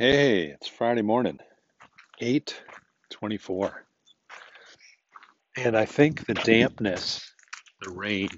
[0.00, 1.38] Hey, it's Friday morning,
[2.22, 3.84] 8:24.
[5.58, 7.20] And I think the dampness,
[7.82, 8.30] the rain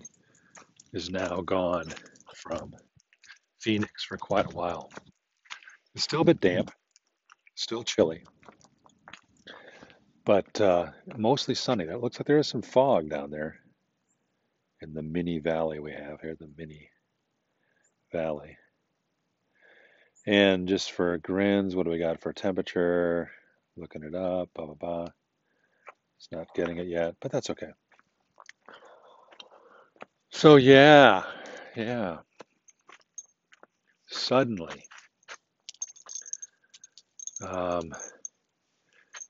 [0.93, 1.87] is now gone
[2.35, 2.75] from
[3.61, 4.90] Phoenix for quite a while.
[5.95, 6.72] It's still a bit damp,
[7.54, 8.24] still chilly,
[10.24, 11.85] but uh, mostly sunny.
[11.85, 13.54] That looks like there is some fog down there
[14.81, 16.91] in the mini valley we have here, the mini
[18.10, 18.59] valley.
[20.27, 23.30] And just for grins, what do we got for temperature?
[23.77, 25.09] Looking it up, blah, blah, blah.
[26.19, 27.71] It's not getting it yet, but that's okay.
[30.30, 31.25] So, yeah,
[31.77, 32.19] yeah,
[34.07, 34.85] suddenly,
[37.43, 37.93] um,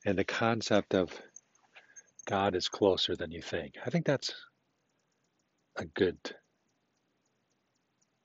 [0.04, 1.10] and the concept of
[2.26, 3.74] God is closer than you think.
[3.84, 4.32] I think that's
[5.76, 6.18] a good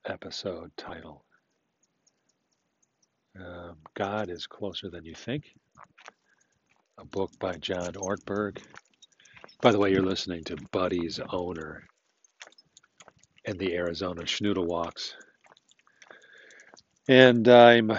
[0.05, 1.26] episode title.
[3.39, 5.53] Um, God is closer than you think.
[6.97, 8.59] A book by John Ortberg.
[9.61, 11.83] By the way, you're listening to Buddy's owner
[13.45, 15.13] and the Arizona Schnoodle Walks.
[17.07, 17.91] And I'm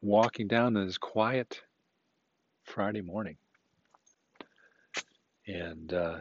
[0.00, 1.60] walking down this quiet
[2.64, 3.36] Friday morning.
[5.46, 6.18] And uh,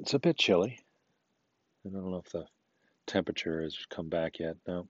[0.00, 0.78] it's a bit chilly.
[1.86, 2.44] I don't know if the
[3.12, 4.56] temperature has come back yet.
[4.66, 4.88] No,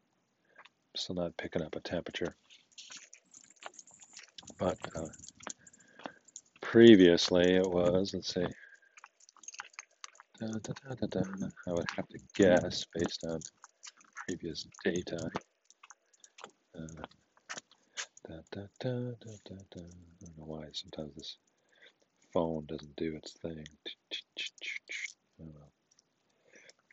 [0.97, 2.37] still not picking up a temperature.
[4.59, 5.09] But uh,
[6.61, 8.47] previously it was, let's see,
[10.41, 11.20] da, da, da,
[11.67, 13.41] I would have to guess based on
[14.28, 15.31] previous data.
[16.78, 17.03] Uh.
[18.28, 18.39] I
[18.84, 21.37] don't know why sometimes this
[22.33, 23.65] phone doesn't do its thing.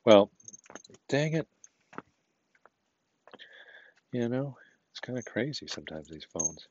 [0.05, 0.31] Well,
[1.07, 1.47] dang it.
[4.11, 4.57] You know,
[4.91, 6.67] it's kind of crazy sometimes, these phones.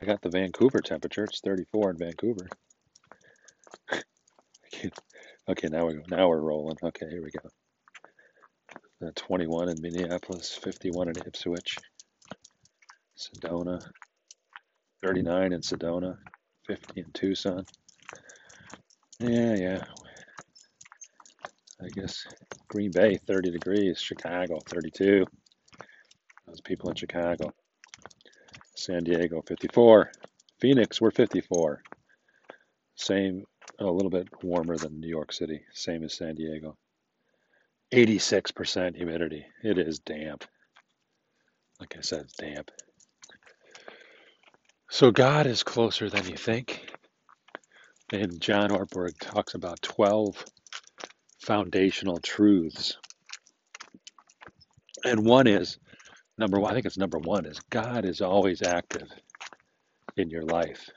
[0.00, 1.24] I got the Vancouver temperature.
[1.24, 2.48] It's 34 in Vancouver.
[5.48, 6.02] okay, now we go.
[6.08, 6.76] Now we're rolling.
[6.82, 7.48] Okay, here we go.
[9.06, 11.76] Uh, 21 in Minneapolis, 51 in Ipswich,
[13.16, 13.84] Sedona,
[15.04, 16.16] 39 in Sedona,
[16.66, 17.66] 50 in Tucson.
[19.18, 19.84] Yeah, yeah.
[21.82, 22.26] I guess
[22.68, 24.00] Green Bay, 30 degrees.
[24.00, 25.26] Chicago, 32.
[26.46, 27.52] Those people in Chicago.
[28.74, 30.10] San Diego, 54.
[30.60, 31.82] Phoenix, we're 54.
[32.94, 33.44] Same,
[33.78, 35.60] a little bit warmer than New York City.
[35.72, 36.76] Same as San Diego.
[37.92, 39.46] 86% humidity.
[39.62, 40.44] It is damp.
[41.78, 42.70] Like I said, it's damp.
[44.88, 46.86] So God is closer than you think.
[48.12, 50.44] And John Ortberg talks about 12
[51.46, 52.98] foundational truths.
[55.04, 55.78] And one is
[56.36, 59.08] number one, I think it's number one, is God is always active
[60.16, 60.90] in your life,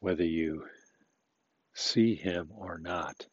[0.00, 0.64] whether you
[1.74, 3.26] see him or not.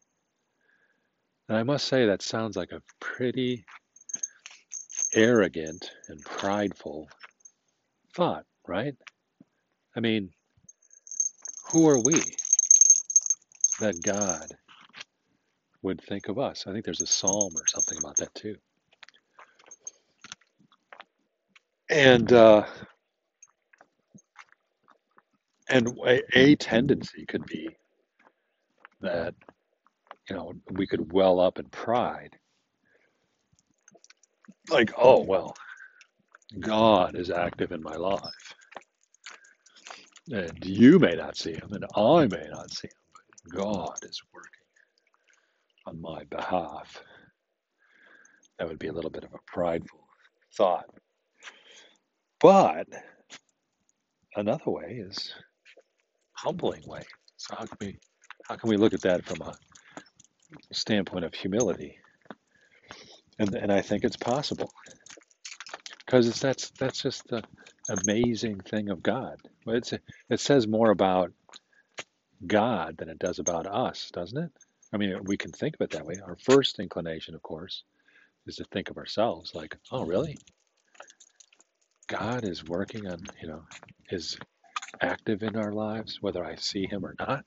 [1.49, 3.65] And I must say, that sounds like a pretty
[5.15, 7.09] arrogant and prideful
[8.13, 8.95] thought, right?
[9.95, 10.29] I mean,
[11.71, 12.21] who are we
[13.79, 14.55] that God
[15.81, 16.65] would think of us?
[16.67, 18.55] I think there's a psalm or something about that too.
[21.89, 22.65] And uh,
[25.69, 27.69] and a, a tendency could be
[29.01, 29.33] that
[30.29, 32.37] you know we could well up in pride,
[34.69, 35.55] like, oh well,
[36.59, 38.55] God is active in my life.
[40.31, 44.21] And you may not see him, and I may not see him, but God is
[44.33, 44.60] working
[45.85, 47.01] on my behalf.
[48.59, 50.07] That would be a little bit of a prideful
[50.55, 50.85] thought.
[52.39, 52.87] But
[54.35, 55.33] another way is
[56.33, 57.03] humbling way.
[57.37, 57.99] So how can we
[58.47, 59.57] how can we look at that from a
[60.73, 61.97] standpoint of humility?
[63.39, 64.71] And and I think it's possible
[66.05, 67.43] because it's that's that's just the
[67.89, 69.37] amazing thing of God.
[69.67, 71.31] It's it says more about
[72.45, 74.51] God than it does about us, doesn't it?
[74.93, 76.15] I mean, we can think of it that way.
[76.25, 77.83] Our first inclination, of course,
[78.45, 80.37] is to think of ourselves like, oh, really?
[82.07, 83.63] God is working on, you know,
[84.09, 84.37] is
[84.99, 87.45] active in our lives, whether I see him or not.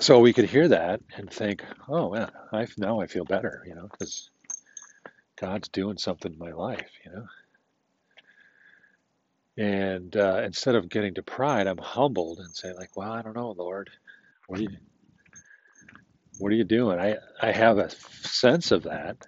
[0.00, 3.74] So we could hear that and think, oh, man, I now I feel better, you
[3.74, 4.30] know, because
[5.40, 7.26] God's doing something in my life, you know.
[9.58, 13.34] And uh, instead of getting to pride, I'm humbled and say, like, well, I don't
[13.34, 13.90] know, Lord.
[14.48, 14.78] What do you,
[16.38, 16.98] what are you doing?
[16.98, 17.90] I, I have a
[18.22, 19.18] sense of that,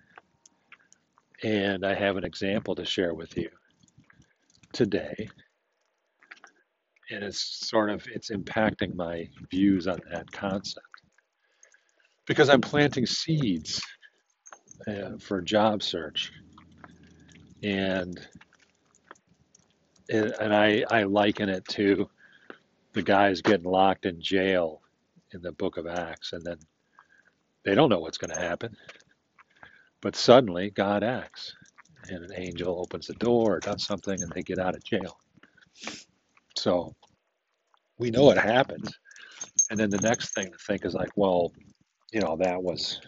[1.42, 3.50] and I have an example to share with you
[4.72, 5.28] today.
[7.10, 10.86] And it's sort of it's impacting my views on that concept
[12.26, 13.82] because I'm planting seeds
[14.88, 16.32] uh, for job search,
[17.62, 18.18] and
[20.08, 22.08] and I I liken it to
[22.94, 24.80] the guys getting locked in jail
[25.34, 26.58] in the Book of Acts, and then
[27.64, 28.76] they don't know what's going to happen,
[30.00, 31.54] but suddenly God acts,
[32.08, 35.18] and an angel opens the door or does something, and they get out of jail.
[36.56, 36.94] So
[37.98, 38.98] we know it happens,
[39.70, 41.52] and then the next thing to think is like, well,
[42.12, 43.00] you know, that was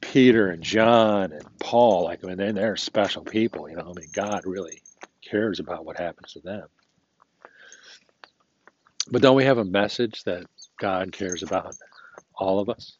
[0.00, 2.04] Peter and John and Paul.
[2.04, 3.68] Like, I mean, they're special people.
[3.68, 4.80] You know, I mean, God really
[5.28, 6.68] cares about what happens to them.
[9.10, 10.46] But don't we have a message that
[10.78, 11.74] God cares about
[12.34, 12.98] all of us?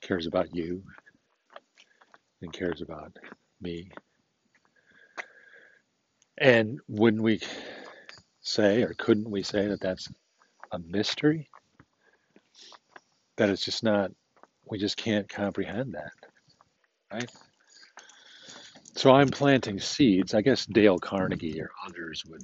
[0.00, 0.82] Cares about you
[2.42, 3.16] and cares about
[3.60, 3.90] me.
[6.38, 7.40] And wouldn't we
[8.40, 10.08] say, or couldn't we say, that that's
[10.72, 11.48] a mystery?
[13.36, 14.10] That it's just not,
[14.70, 16.12] we just can't comprehend that,
[17.12, 17.30] right?
[18.96, 20.34] So I'm planting seeds.
[20.34, 22.42] I guess Dale Carnegie or others would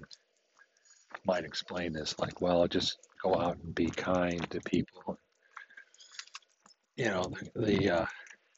[1.26, 5.18] might explain this like, well, just go out and be kind to people.
[6.96, 8.06] You know, the the, uh,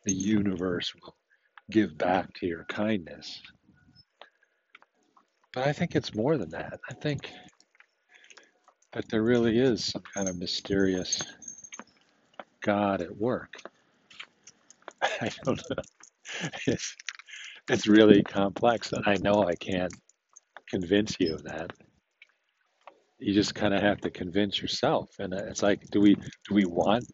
[0.05, 1.15] the universe will
[1.71, 3.41] give back to your kindness.
[5.55, 6.81] But I think it's more than that.
[6.89, 7.31] I think
[8.93, 11.21] that there really is some kind of mysterious
[12.61, 13.55] God at work.
[15.03, 15.83] I don't know.
[16.67, 16.97] It's,
[17.69, 19.93] it's really complex, and I know I can't
[20.69, 21.73] convince you of that.
[23.19, 26.55] You just kind of have to convince yourself, and uh, it's like, do we do
[26.55, 27.05] we want?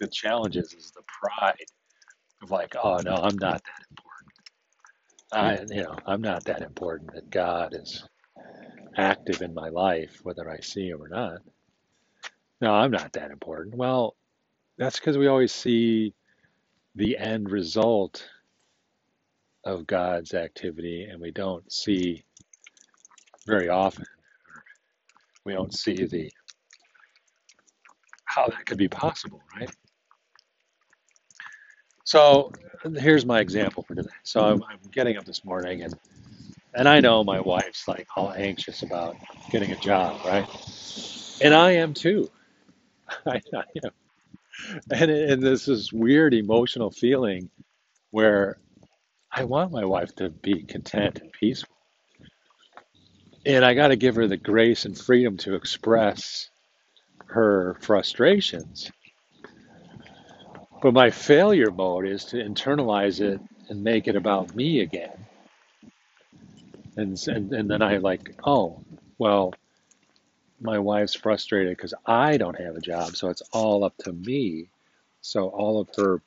[0.00, 1.66] The challenge is, is the pride
[2.42, 4.30] of like, oh no, I'm not that important.
[5.32, 8.04] I, you know, I'm not that important that God is
[8.96, 11.38] active in my life, whether I see him or not.
[12.60, 13.74] No, I'm not that important.
[13.74, 14.16] Well,
[14.78, 16.14] that's because we always see
[16.94, 18.26] the end result
[19.64, 22.24] of God's activity, and we don't see
[23.46, 24.06] very often,
[25.44, 26.30] we don't see the
[28.24, 29.70] how that could be possible, right?
[32.04, 32.52] So
[32.96, 34.08] here's my example for today.
[34.22, 35.94] So I'm, I'm getting up this morning, and
[36.74, 39.16] and I know my wife's like all anxious about
[39.50, 40.48] getting a job, right?
[41.42, 42.30] And I am too.
[43.26, 43.90] I, I am.
[44.90, 47.50] And, and this is weird emotional feeling
[48.10, 48.58] where
[49.32, 51.74] I want my wife to be content and peaceful.
[53.46, 56.50] And I got to give her the grace and freedom to express
[57.26, 58.90] her frustrations.
[60.82, 65.26] But my failure mode is to internalize it and make it about me again.
[66.96, 68.82] And, and, and then I like, oh,
[69.18, 69.54] well,
[70.60, 74.68] my wife's frustrated because I don't have a job, so it's all up to me.
[75.22, 76.20] So all of her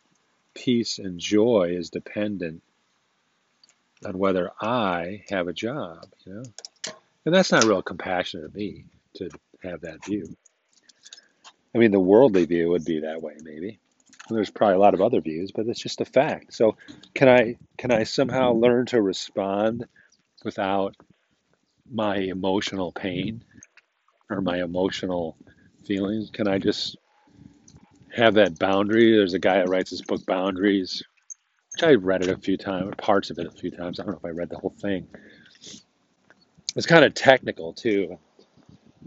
[0.55, 2.63] peace and joy is dependent
[4.05, 6.43] on whether I have a job, you know.
[7.25, 8.85] And that's not real compassionate of me
[9.15, 9.29] to
[9.63, 10.35] have that view.
[11.73, 13.79] I mean, the worldly view would be that way, maybe.
[14.29, 16.53] There's probably a lot of other views, but it's just a fact.
[16.53, 16.77] So,
[17.13, 19.85] can I can I somehow learn to respond
[20.45, 20.95] without
[21.91, 23.43] my emotional pain
[24.29, 25.37] or my emotional
[25.85, 26.29] feelings?
[26.29, 26.97] Can I just
[28.15, 29.15] have that boundary?
[29.15, 31.03] There's a guy that writes this book, Boundaries,
[31.73, 33.99] which I read it a few times, parts of it a few times.
[33.99, 35.07] I don't know if I read the whole thing.
[36.75, 38.17] It's kind of technical too.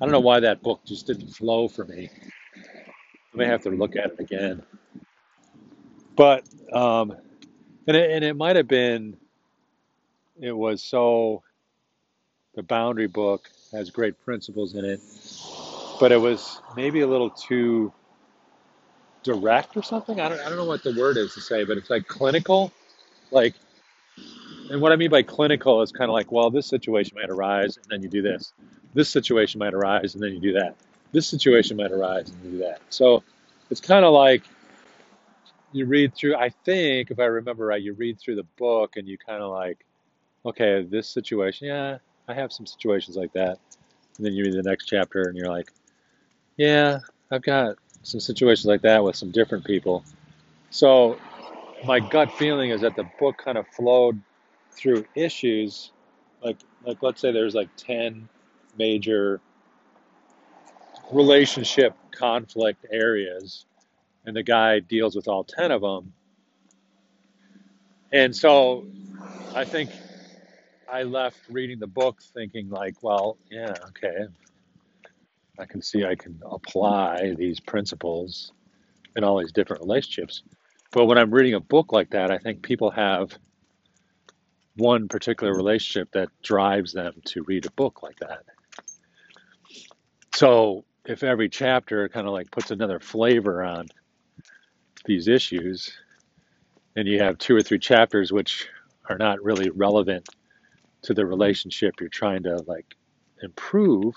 [0.00, 2.10] I don't know why that book just didn't flow for me.
[3.34, 4.62] I may have to look at it again.
[6.16, 7.16] But um,
[7.86, 9.16] and it, and it might have been
[10.40, 11.42] it was so
[12.54, 15.00] the boundary book has great principles in it,
[16.00, 17.92] but it was maybe a little too
[19.22, 20.20] direct or something.
[20.20, 22.72] I don't I don't know what the word is to say, but it's like clinical,
[23.30, 23.54] like
[24.70, 27.76] and what I mean by clinical is kind of like, well, this situation might arise
[27.76, 28.52] and then you do this.
[28.94, 30.76] This situation might arise and then you do that.
[31.12, 32.80] This situation might arise and you do that.
[32.90, 33.22] So
[33.70, 34.42] it's kind of like
[35.72, 39.06] you read through, I think, if I remember right, you read through the book and
[39.06, 39.84] you kind of like,
[40.44, 43.58] okay, this situation, yeah, I have some situations like that.
[44.16, 45.70] And then you read the next chapter and you're like,
[46.56, 50.04] yeah, I've got some situations like that with some different people.
[50.70, 51.18] So
[51.84, 54.20] my gut feeling is that the book kind of flowed
[54.76, 55.92] through issues
[56.42, 58.28] like like let's say there's like 10
[58.78, 59.40] major
[61.12, 63.66] relationship conflict areas
[64.24, 66.12] and the guy deals with all 10 of them.
[68.12, 68.84] And so
[69.54, 69.90] I think
[70.88, 74.26] I left reading the book thinking, like, well, yeah, okay,
[75.58, 78.52] I can see I can apply these principles
[79.16, 80.42] in all these different relationships.
[80.92, 83.36] But when I'm reading a book like that, I think people have
[84.76, 88.44] one particular relationship that drives them to read a book like that.
[90.34, 93.86] So if every chapter kind of like puts another flavor on
[95.04, 95.92] these issues,
[96.94, 98.68] and you have two or three chapters which
[99.08, 100.28] are not really relevant
[101.02, 102.96] to the relationship you're trying to like
[103.42, 104.14] improve,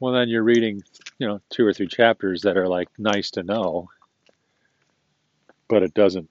[0.00, 0.82] well then you're reading,
[1.18, 3.88] you know, two or three chapters that are like nice to know,
[5.68, 6.28] but it doesn't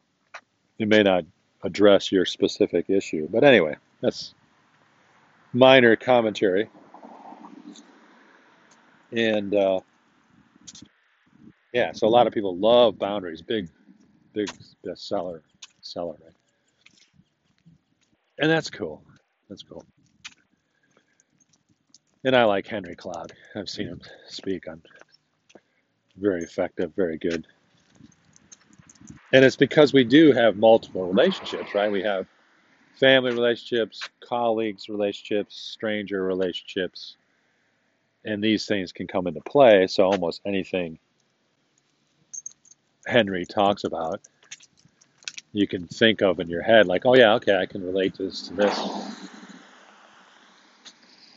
[0.80, 1.24] it may not
[1.68, 3.28] address your specific issue.
[3.30, 4.34] But anyway, that's
[5.54, 6.70] minor commentary.
[9.12, 9.82] And uh,
[11.74, 13.42] yeah, so a lot of people love boundaries.
[13.42, 13.70] Big,
[14.34, 14.50] big
[14.86, 15.42] bestseller,
[15.82, 16.34] seller, right?
[18.40, 19.04] And that's cool.
[19.50, 19.86] That's cool.
[22.24, 23.34] And I like Henry Cloud.
[23.56, 24.68] I've seen him speak.
[24.68, 24.82] I'm
[26.18, 27.46] very effective, very good.
[29.34, 31.92] And it's because we do have multiple relationships, right?
[31.92, 32.26] We have
[32.96, 37.18] family relationships, colleagues relationships, stranger relationships,
[38.26, 39.88] and these things can come into play.
[39.88, 40.98] So almost anything
[43.06, 44.22] Henry talks about,
[45.54, 48.48] you can think of in your head, like, oh yeah, okay, I can relate this
[48.48, 48.78] to this.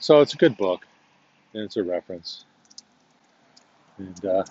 [0.01, 0.87] So it's a good book,
[1.55, 2.45] and it's a reference.
[3.99, 4.45] And uh,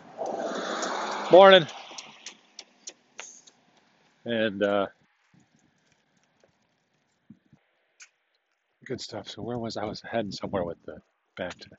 [1.32, 1.66] morning,
[4.26, 4.88] and uh,
[8.86, 9.30] good stuff.
[9.30, 9.84] So where was I?
[9.84, 10.98] I was heading somewhere with the
[11.38, 11.70] back to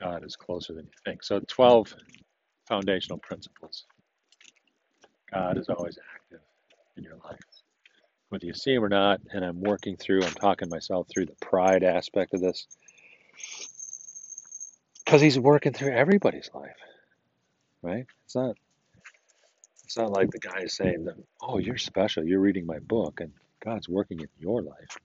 [0.00, 1.22] God is closer than you think.
[1.22, 1.94] So 12
[2.66, 3.84] foundational principles.
[5.32, 6.40] God is always active
[6.96, 7.38] in your life,
[8.30, 9.20] whether you see him or not.
[9.32, 12.66] And I'm working through, I'm talking myself through the pride aspect of this
[15.04, 16.76] because he's working through everybody's life,
[17.82, 18.06] right?
[18.24, 18.56] It's not.
[19.90, 22.22] It's not like the guy is saying that, oh, you're special.
[22.22, 24.96] You're reading my book, and God's working in your life.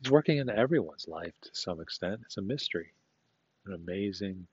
[0.00, 2.20] He's working in everyone's life to some extent.
[2.24, 2.94] It's a mystery,
[3.66, 4.46] an amazing,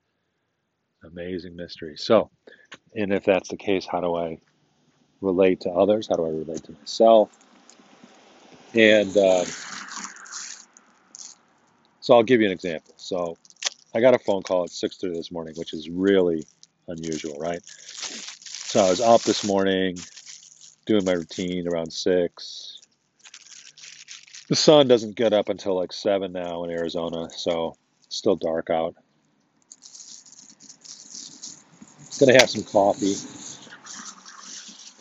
[1.02, 1.96] amazing mystery.
[1.96, 2.28] So,
[2.94, 4.38] and if that's the case, how do I
[5.22, 6.06] relate to others?
[6.06, 7.30] How do I relate to myself?
[8.74, 9.46] And uh,
[12.00, 12.92] so I'll give you an example.
[12.98, 13.38] So
[13.94, 16.44] I got a phone call at 6:30 this morning, which is really
[16.88, 17.62] unusual, right?
[18.72, 19.98] So I was up this morning
[20.86, 22.80] doing my routine around six.
[24.48, 27.76] The sun doesn't get up until like seven now in Arizona, so
[28.06, 28.94] it's still dark out.
[32.18, 33.16] Gonna have some coffee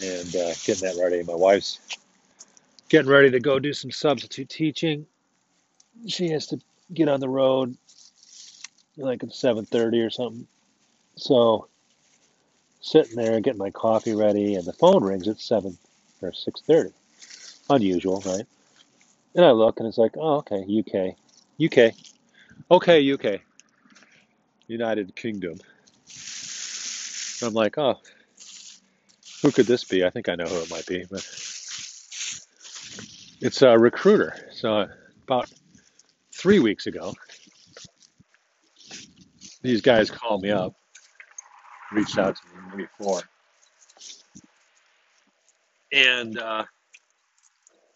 [0.05, 1.23] and uh, getting that ready.
[1.23, 1.79] My wife's
[2.89, 5.05] getting ready to go do some substitute teaching.
[6.07, 6.59] She has to
[6.93, 7.77] get on the road
[8.97, 10.45] like at 7:30 or something.
[11.15, 11.69] So
[12.81, 15.77] sitting there getting my coffee ready, and the phone rings at 7
[16.21, 16.91] or 6:30.
[17.69, 18.45] Unusual, right?
[19.35, 21.15] And I look, and it's like, oh, okay, UK,
[21.63, 21.93] UK,
[22.69, 23.41] okay, UK,
[24.67, 25.59] United Kingdom.
[27.41, 27.97] And I'm like, oh,
[29.41, 30.03] who could this be?
[30.03, 31.25] I think I know who it might be, but
[33.41, 34.49] it's a recruiter.
[34.51, 34.87] So
[35.23, 35.51] about
[36.33, 37.13] three weeks ago,
[39.61, 40.75] these guys called me up,
[41.91, 43.21] reached out to me before.
[45.93, 46.63] and uh,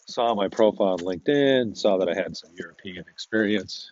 [0.07, 3.91] saw my profile on LinkedIn, saw that I had some European experience,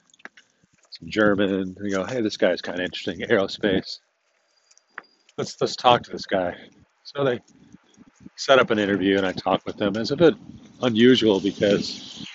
[0.91, 1.75] some German.
[1.79, 4.00] They go, hey, this guy's kind of interesting, aerospace.
[5.38, 6.55] Let's let's talk to this guy.
[7.03, 7.39] So they
[8.36, 9.95] set up an interview and I talked with them.
[9.95, 10.36] It's a bit
[10.81, 12.25] unusual because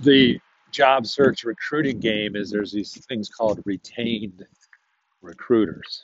[0.00, 0.38] the
[0.72, 4.44] job search recruiting game is there's these things called retained
[5.20, 6.02] recruiters.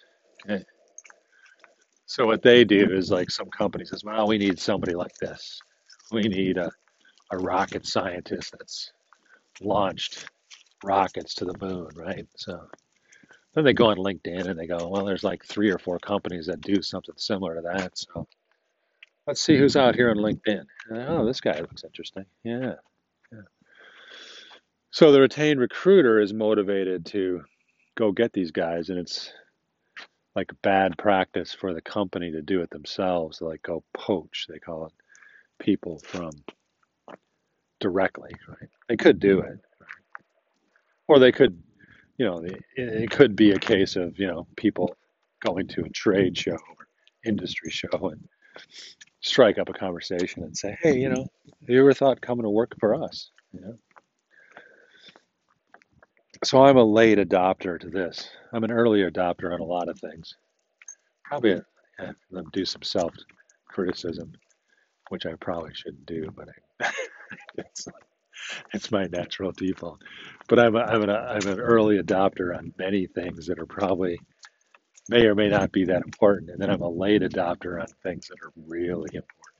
[0.49, 0.65] Okay.
[2.11, 5.61] So what they do is like some company says, well, we need somebody like this.
[6.11, 6.73] We need a,
[7.31, 8.93] a rocket scientist that's
[9.61, 10.25] launched
[10.83, 12.27] rockets to the moon, right?
[12.37, 12.67] So
[13.55, 16.47] then they go on LinkedIn and they go, well, there's like three or four companies
[16.47, 17.99] that do something similar to that.
[17.99, 18.27] So
[19.27, 20.65] let's see who's out here on LinkedIn.
[20.91, 22.25] Oh, this guy looks interesting.
[22.43, 22.75] Yeah.
[23.31, 23.41] yeah.
[24.91, 27.43] So the retained recruiter is motivated to
[27.97, 29.31] go get these guys, and it's
[30.39, 33.41] like bad practice for the company to do it themselves.
[33.41, 34.93] Like go poach, they call it,
[35.59, 36.31] people from
[37.81, 38.31] directly.
[38.47, 38.71] Right?
[38.89, 39.55] They could do mm-hmm.
[39.55, 39.61] it,
[41.09, 41.61] or they could,
[42.19, 44.95] you know, it, it could be a case of you know people
[45.45, 46.87] going to a trade show or
[47.25, 48.29] industry show and
[49.21, 51.15] strike up a conversation and say, hey, you mm-hmm.
[51.15, 51.27] know,
[51.63, 53.33] have you ever thought coming to work for us?
[53.53, 53.79] You know?
[56.45, 58.29] So I'm a late adopter to this.
[58.53, 60.35] I'm an early adopter on a lot of things.
[61.25, 61.61] Probably uh,
[62.01, 62.13] yeah,
[62.53, 63.13] do some self
[63.67, 64.33] criticism,
[65.09, 66.49] which I probably shouldn't do, but
[66.81, 66.91] I,
[67.59, 67.89] it's,
[68.73, 70.01] it's my natural default.
[70.49, 74.19] But I'm, a, I'm, an, I'm an early adopter on many things that are probably
[75.09, 76.51] may or may not be that important.
[76.51, 79.57] And then I'm a late adopter on things that are really important,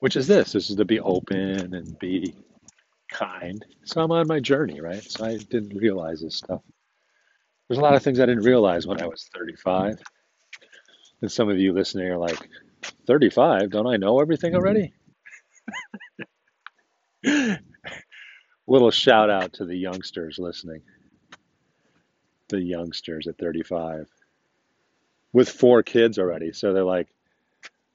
[0.00, 2.34] which is this this is to be open and be
[3.12, 3.64] kind.
[3.84, 5.02] So I'm on my journey, right?
[5.02, 6.62] So I didn't realize this stuff.
[7.68, 9.98] There's a lot of things I didn't realize when I was 35.
[11.22, 12.48] And some of you listening are like,
[13.06, 13.70] 35?
[13.70, 14.92] Don't I know everything already?
[18.66, 20.82] Little shout out to the youngsters listening.
[22.48, 24.08] The youngsters at 35
[25.32, 26.52] with four kids already.
[26.52, 27.08] So they're like,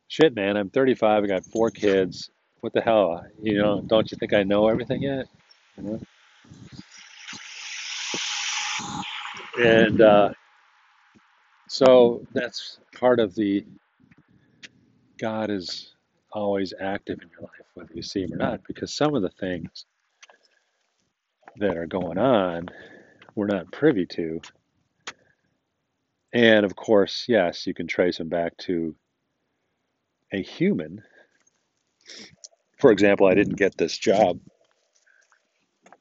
[0.07, 1.23] shit, man, I'm 35.
[1.23, 2.31] I got four kids.
[2.61, 3.25] What the hell?
[3.41, 5.27] You know, don't you think I know everything yet?
[5.77, 5.99] You know?
[9.59, 10.29] And uh,
[11.67, 13.65] so that's part of the
[15.17, 15.93] God is
[16.31, 19.29] always active in your life, whether you see him or not, because some of the
[19.29, 19.85] things
[21.57, 22.69] that are going on
[23.37, 24.41] we're not privy to.
[26.33, 28.95] And of course, yes, you can trace them back to
[30.33, 31.03] a human.
[32.77, 34.39] For example, I didn't get this job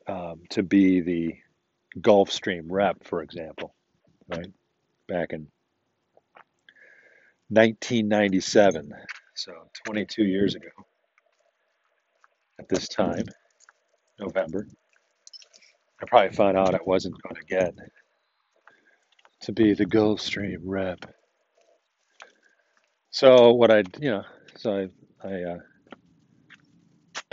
[0.06, 1.35] um, to be the
[2.00, 3.75] Gulfstream rep, for example,
[4.28, 4.52] right?
[5.09, 5.49] Back in
[7.49, 8.92] 1997,
[9.35, 9.52] so
[9.87, 10.68] 22 years ago
[12.59, 13.25] at this time,
[14.18, 14.66] November.
[16.02, 17.75] I probably found out I wasn't going to get
[19.42, 21.06] to be the Gulfstream rep.
[23.11, 24.25] So what I, you know,
[24.56, 24.88] so
[25.25, 25.59] I, I uh,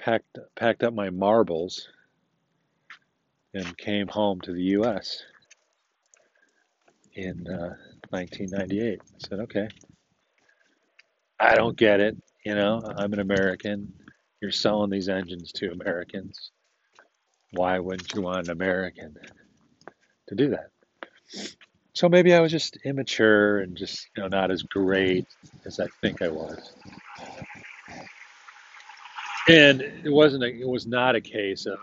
[0.04, 1.88] packed packed up my marbles
[3.54, 5.24] and came home to the U.S.
[7.13, 7.76] in uh,
[8.10, 9.00] 1998.
[9.02, 9.68] I said, okay,
[11.39, 12.18] I don't get it.
[12.46, 13.94] You know, I'm an American.
[14.42, 16.52] You're selling these engines to Americans
[17.54, 19.16] why wouldn't you want an American
[20.28, 20.70] to do that?
[21.94, 25.28] So maybe I was just immature and just you know not as great
[25.66, 26.74] as I think I was.
[29.50, 31.80] And it wasn't a, it was not a case of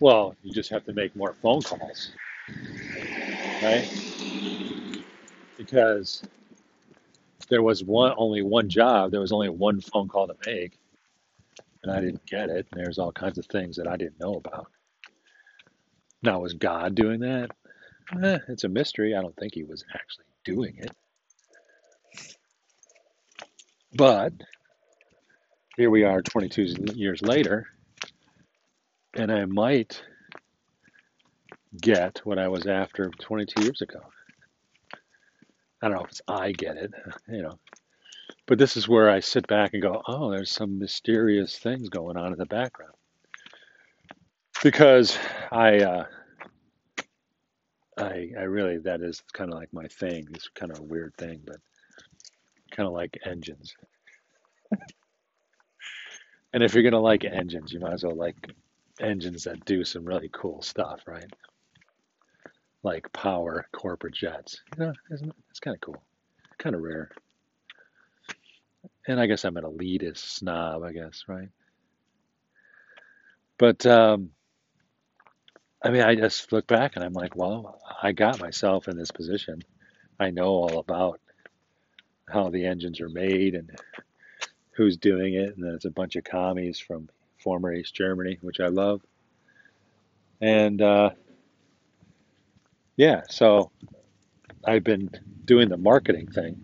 [0.00, 2.10] well, you just have to make more phone calls.
[3.62, 3.88] Right?
[5.56, 6.24] Because
[7.48, 10.78] there was one only one job, there was only one phone call to make,
[11.82, 12.66] and I didn't get it.
[12.72, 14.66] And there's all kinds of things that I didn't know about.
[16.22, 17.50] Now, was God doing that?
[18.22, 19.14] Eh, it's a mystery.
[19.14, 20.90] I don't think he was actually doing it.
[23.94, 24.32] But
[25.82, 27.66] here we are 22 years later,
[29.14, 30.00] and I might
[31.80, 33.98] get what I was after 22 years ago.
[35.82, 36.92] I don't know if it's I get it,
[37.28, 37.58] you know.
[38.46, 42.16] But this is where I sit back and go, oh, there's some mysterious things going
[42.16, 42.94] on in the background
[44.62, 45.18] because
[45.50, 46.04] I, uh,
[47.98, 50.28] I, I really that is kind of like my thing.
[50.32, 51.56] It's kind of a weird thing, but
[52.70, 53.74] kind of like engines.
[56.52, 58.36] And if you're gonna like engines, you might as well like
[59.00, 61.30] engines that do some really cool stuff, right?
[62.82, 64.60] Like power corporate jets.
[64.78, 64.92] You know,
[65.50, 66.02] it's kind of cool,
[66.58, 67.10] kind of rare.
[69.06, 71.48] And I guess I'm an elitist snob, I guess, right?
[73.58, 74.30] But um,
[75.82, 79.10] I mean, I just look back and I'm like, well, I got myself in this
[79.10, 79.62] position.
[80.20, 81.20] I know all about
[82.28, 83.70] how the engines are made and
[84.74, 85.56] who's doing it.
[85.56, 87.08] And then it's a bunch of commies from
[87.38, 89.00] former East Germany, which I love.
[90.40, 91.10] And uh,
[92.96, 93.70] yeah, so
[94.64, 95.10] I've been
[95.44, 96.62] doing the marketing thing,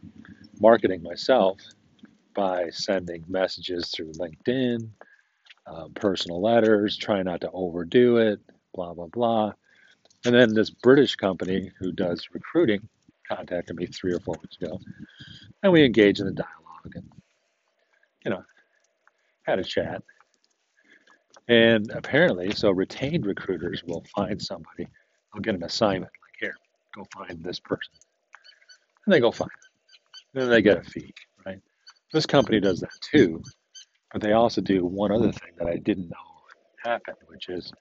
[0.60, 1.60] marketing myself
[2.34, 4.88] by sending messages through LinkedIn,
[5.66, 8.40] um, personal letters, trying not to overdo it
[8.74, 9.52] blah, blah, blah.
[10.24, 12.88] And then this British company who does recruiting
[13.28, 14.78] contacted me three or four weeks ago.
[15.62, 17.10] And we engaged in a dialogue and,
[18.24, 18.42] you know,
[19.42, 20.02] had a chat.
[21.48, 24.87] And apparently, so retained recruiters will find somebody,
[25.33, 26.54] they'll get an assignment like, here,
[26.94, 27.92] go find this person.
[29.07, 30.42] And they go find them.
[30.42, 31.14] Then they get a fee,
[31.46, 31.61] right?
[32.12, 33.42] This company does that too.
[34.12, 36.16] But they also do one other thing that I didn't know
[36.85, 37.72] happened, which is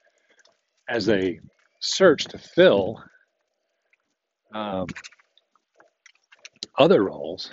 [0.88, 1.40] as they
[1.80, 3.02] search to fill
[4.54, 4.86] um,
[6.78, 7.50] other roles,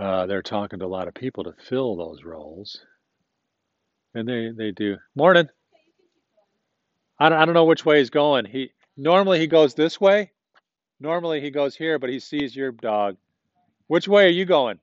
[0.00, 2.80] uh, they're talking to a lot of people to fill those roles,
[4.14, 4.96] and they they do.
[5.16, 5.48] Morning.
[7.18, 8.44] I don't, I don't know which way he's going.
[8.44, 10.32] He normally he goes this way.
[11.00, 13.16] Normally he goes here, but he sees your dog.
[13.88, 14.78] Which way are you going?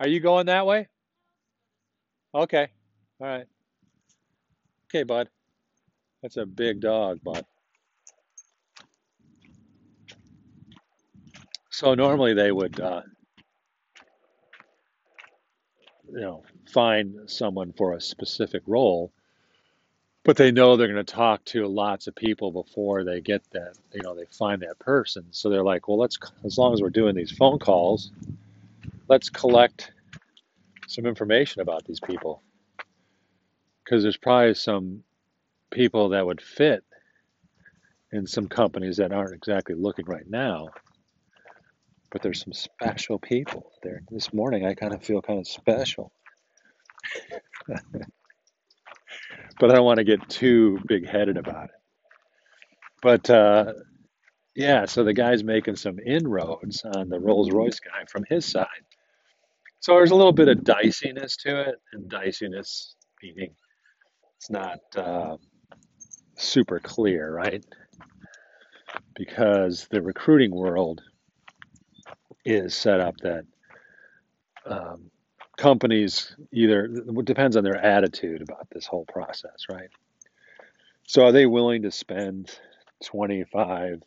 [0.00, 0.88] Are you going that way?
[2.34, 2.68] Okay.
[3.20, 3.46] All right.
[4.90, 5.28] Okay, bud.
[6.22, 7.44] That's a big dog, bud.
[11.70, 13.02] So normally they would, uh,
[16.12, 16.42] you know,
[16.72, 19.12] find someone for a specific role,
[20.24, 23.74] but they know they're going to talk to lots of people before they get that,
[23.92, 25.24] you know, they find that person.
[25.30, 28.10] So they're like, well, let's, as long as we're doing these phone calls,
[29.08, 29.92] let's collect
[30.86, 32.42] some information about these people
[33.84, 35.02] because there's probably some
[35.70, 36.84] people that would fit
[38.12, 40.68] in some companies that aren't exactly looking right now
[42.16, 44.00] but there's some special people there.
[44.10, 46.12] This morning i kind of feel kind of special.
[49.60, 51.80] But i don't want to get too big headed about it.
[53.02, 53.74] But uh,
[54.54, 58.86] yeah so the guy's making some inroads on the rolls royce guy from his side.
[59.80, 63.50] So there's a little bit of diciness to it and diciness meaning
[64.38, 65.36] it's not uh,
[66.38, 67.62] super clear, right?
[69.14, 71.02] Because the recruiting world
[72.46, 73.44] is set up that
[74.64, 75.10] um,
[75.56, 79.88] companies either it depends on their attitude about this whole process, right?
[81.06, 82.58] So are they willing to spend
[83.04, 84.00] 25%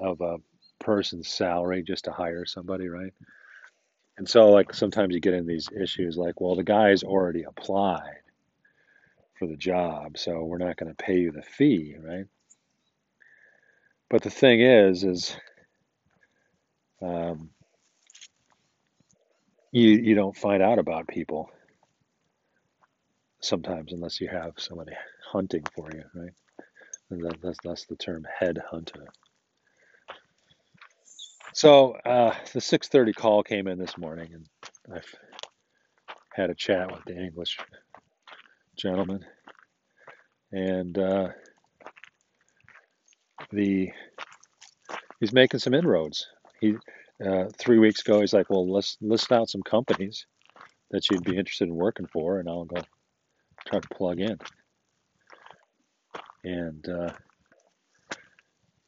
[0.00, 0.36] of a
[0.78, 3.12] person's salary just to hire somebody, right?
[4.18, 8.22] And so like sometimes you get in these issues like, well, the guy's already applied
[9.38, 12.26] for the job, so we're not going to pay you the fee, right?
[14.10, 15.36] But the thing is, is
[17.02, 17.50] um,
[19.72, 21.50] you you don't find out about people
[23.42, 24.92] sometimes unless you have somebody
[25.32, 26.32] hunting for you, right?
[27.10, 29.06] That, that's that's the term head hunter.
[31.54, 34.46] So uh, the 6:30 call came in this morning, and
[34.94, 35.14] I've
[36.34, 37.58] had a chat with the English
[38.78, 39.24] gentleman,
[40.52, 41.28] and uh,
[43.52, 43.90] the
[45.20, 46.26] he's making some inroads.
[46.60, 46.76] He
[47.24, 50.26] uh, three weeks ago he's like, well, let's list out some companies
[50.90, 52.80] that you'd be interested in working for, and I'll go
[53.66, 54.38] try to plug in.
[56.44, 57.12] And uh,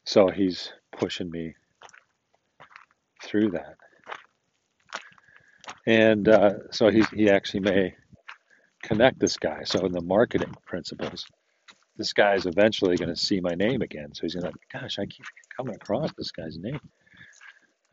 [0.05, 1.55] so he's pushing me
[3.23, 3.75] through that.
[5.85, 7.95] And uh, so he, he actually may
[8.83, 9.63] connect this guy.
[9.63, 11.25] So in the marketing principles,
[11.97, 14.13] this guy's eventually going to see my name again.
[14.13, 16.79] So he's going to, gosh, I keep coming across this guy's name.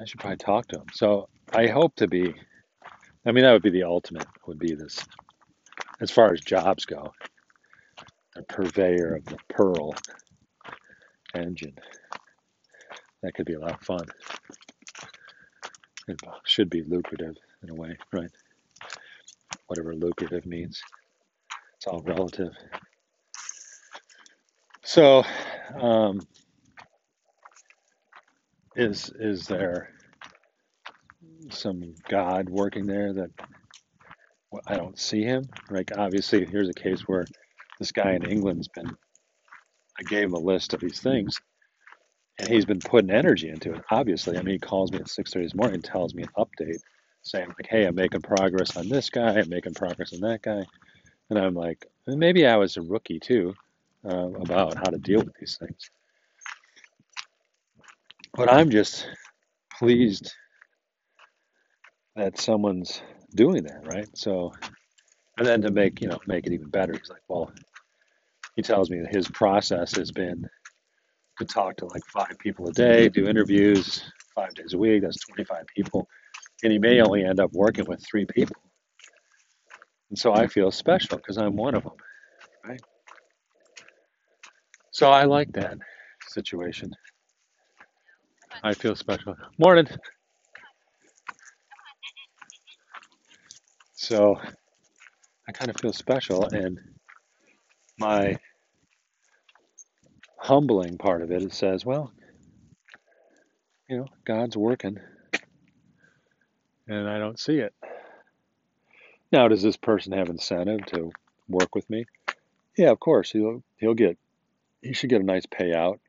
[0.01, 0.87] I should probably talk to him.
[0.93, 2.35] So I hope to be,
[3.27, 5.05] I mean, that would be the ultimate, would be this,
[6.01, 7.13] as far as jobs go,
[8.37, 9.95] a purveyor of the Pearl
[11.35, 11.77] engine.
[13.23, 14.07] That could be a lot of fun.
[16.09, 18.31] It should be lucrative in a way, right?
[19.71, 20.83] whatever lucrative means.
[21.77, 22.53] It's all relative.
[24.83, 25.23] So,
[25.81, 26.21] um,
[28.77, 29.91] is is there
[31.51, 33.31] some God working there that
[34.51, 35.45] well, I don't see him?
[35.71, 37.25] Like obviously, here's a case where
[37.79, 38.97] this guy in England's been.
[39.99, 41.39] I gave him a list of these things,
[42.39, 43.83] and he's been putting energy into it.
[43.91, 46.31] Obviously, I mean, he calls me at six thirty this morning and tells me an
[46.39, 46.79] update
[47.23, 49.39] saying like, "Hey, I'm making progress on this guy.
[49.39, 50.65] I'm making progress on that guy,"
[51.29, 53.55] and I'm like, maybe I was a rookie too
[54.09, 55.91] uh, about how to deal with these things.
[58.35, 59.09] But I'm just
[59.79, 60.33] pleased
[62.17, 63.03] that someone's
[63.35, 64.09] doing that, right?
[64.17, 64.53] So,
[65.39, 67.53] and then to make you know make it even better, he's like, well,
[68.57, 70.49] he tells me that his process has been
[71.39, 74.03] to talk to like five people a day, do interviews
[74.35, 75.03] five days a week.
[75.03, 76.07] That's 25 people
[76.63, 78.57] and he may only end up working with three people.
[80.11, 81.93] And so I feel special because I'm one of them,
[82.65, 82.81] right?
[84.93, 85.79] So I like that
[86.29, 86.93] situation.
[88.63, 89.37] I feel special.
[89.59, 89.87] Morning.
[93.95, 94.37] So
[95.49, 96.79] I kind of feel special, and
[97.99, 98.39] my
[100.39, 102.13] humbling part of it, it says, well,
[103.89, 104.99] you know, God's working
[106.91, 107.73] and I don't see it.
[109.33, 111.13] Now, does this person have incentive to
[111.49, 112.05] work with me?
[112.77, 113.31] Yeah, of course.
[113.31, 114.19] He'll he'll get
[114.83, 116.01] he should get a nice payout.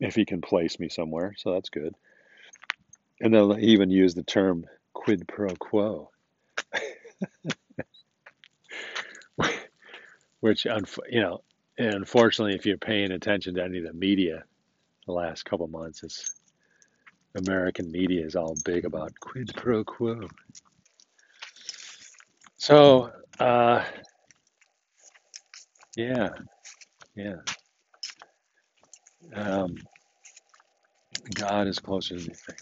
[0.00, 1.34] If he can place me somewhere.
[1.38, 1.94] So that's good.
[3.20, 6.10] And they'll even use the term quid pro quo,
[10.40, 11.42] which, you know,
[11.78, 14.44] unfortunately, if you're paying attention to any of the media
[15.06, 16.30] the last couple months, it's
[17.36, 20.28] American media is all big about quid pro quo.
[22.56, 23.84] So, uh,
[25.96, 26.30] yeah,
[27.14, 27.36] yeah.
[29.32, 29.76] Um,
[31.34, 32.58] God is closer than you think.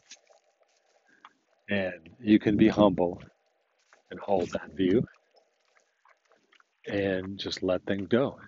[1.71, 3.23] And you can be humble
[4.11, 5.07] and hold that view
[6.87, 8.39] and just let things go.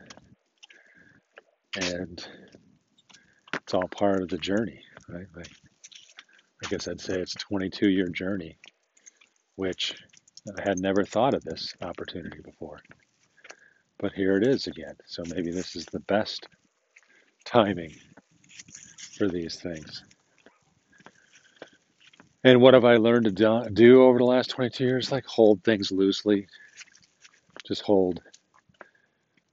[1.81, 2.27] And
[3.55, 5.27] it's all part of the journey, right?
[5.35, 5.51] Like,
[6.65, 8.59] I guess I'd say it's a 22 year journey,
[9.57, 9.95] which
[10.59, 12.81] I had never thought of this opportunity before.
[13.99, 14.97] But here it is again.
[15.07, 16.47] So maybe this is the best
[17.45, 17.95] timing
[19.19, 20.03] for these things.
[22.43, 25.11] And what have I learned to do over the last 22 years?
[25.11, 26.47] Like hold things loosely.
[27.67, 28.21] Just hold.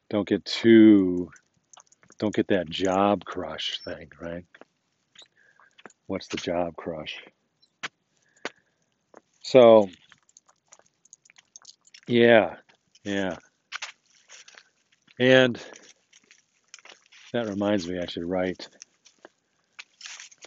[0.09, 1.29] Don't get too,
[2.19, 4.45] don't get that job crush thing, right?
[6.07, 7.15] What's the job crush?
[9.41, 9.89] So,
[12.07, 12.57] yeah,
[13.05, 13.37] yeah.
[15.17, 15.57] And
[17.33, 18.67] that reminds me, I should write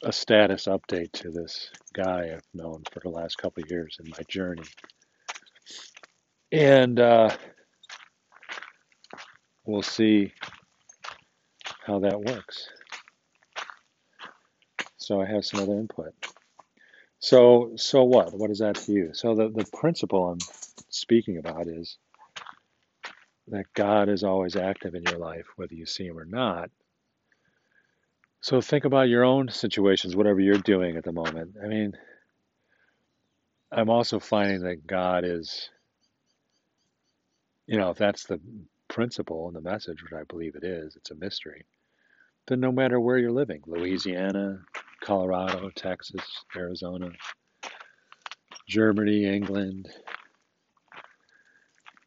[0.03, 4.11] a status update to this guy I've known for the last couple of years in
[4.11, 4.65] my journey.
[6.53, 7.31] And uh,
[9.65, 10.33] we'll see
[11.87, 12.69] how that works.
[14.99, 16.13] So I have some other input.
[17.19, 18.35] So so what?
[18.35, 19.11] What is that to you?
[19.15, 20.39] So the, the principle I'm
[20.91, 21.97] speaking about is
[23.49, 26.71] that God is always active in your life, whether you see him or not.
[28.41, 31.57] So think about your own situations, whatever you're doing at the moment.
[31.63, 31.97] I mean,
[33.73, 35.71] I'm also finding that God is,
[37.67, 38.41] you know, if that's the
[38.89, 41.65] principle and the message, which I believe it is, it's a mystery,
[42.47, 44.61] then no matter where you're living, Louisiana,
[45.03, 46.23] Colorado, Texas,
[46.55, 47.11] Arizona,
[48.69, 49.89] Germany, England,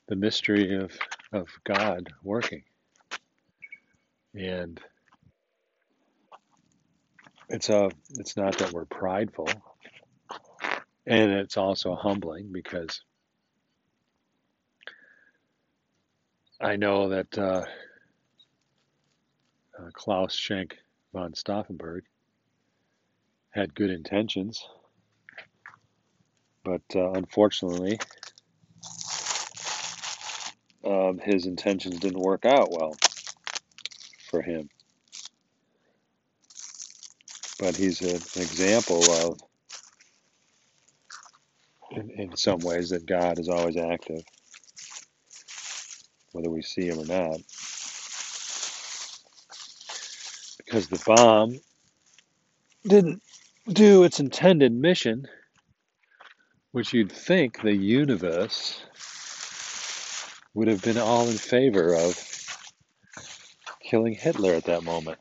[0.07, 0.91] the mystery of,
[1.33, 2.63] of God working.
[4.33, 4.79] And
[7.49, 9.47] it's a it's not that we're prideful
[11.07, 13.01] and it's also humbling because
[16.59, 17.63] I know that uh,
[19.79, 20.75] uh, Claus Schenk
[21.13, 22.01] von Stauffenberg
[23.51, 24.67] had good intentions,
[26.65, 27.99] but uh, unfortunately,
[30.87, 32.95] um, his intentions didn't work out well
[34.29, 34.69] for him.
[37.59, 39.39] But he's an example of,
[41.91, 44.23] in, in some ways, that God is always active,
[46.31, 47.41] whether we see him or not.
[50.57, 51.59] Because the bomb
[52.87, 53.21] didn't
[53.67, 55.27] do its intended mission,
[56.71, 58.81] which you'd think the universe
[60.57, 62.19] would have been all in favor of
[63.79, 65.19] killing Hitler at that moment.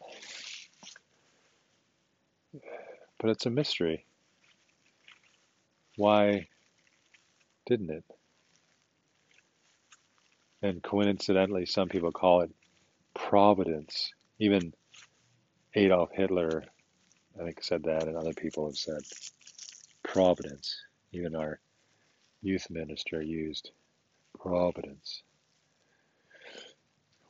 [3.18, 4.06] But it's a mystery.
[5.96, 6.48] Why
[7.66, 8.04] didn't it?
[10.62, 12.50] And coincidentally, some people call it
[13.12, 14.10] providence.
[14.38, 14.72] Even
[15.74, 16.64] Adolf Hitler
[17.38, 19.02] I think said that, and other people have said
[20.02, 20.74] providence.
[21.12, 21.60] Even our
[22.40, 23.70] youth minister used
[24.40, 25.22] providence.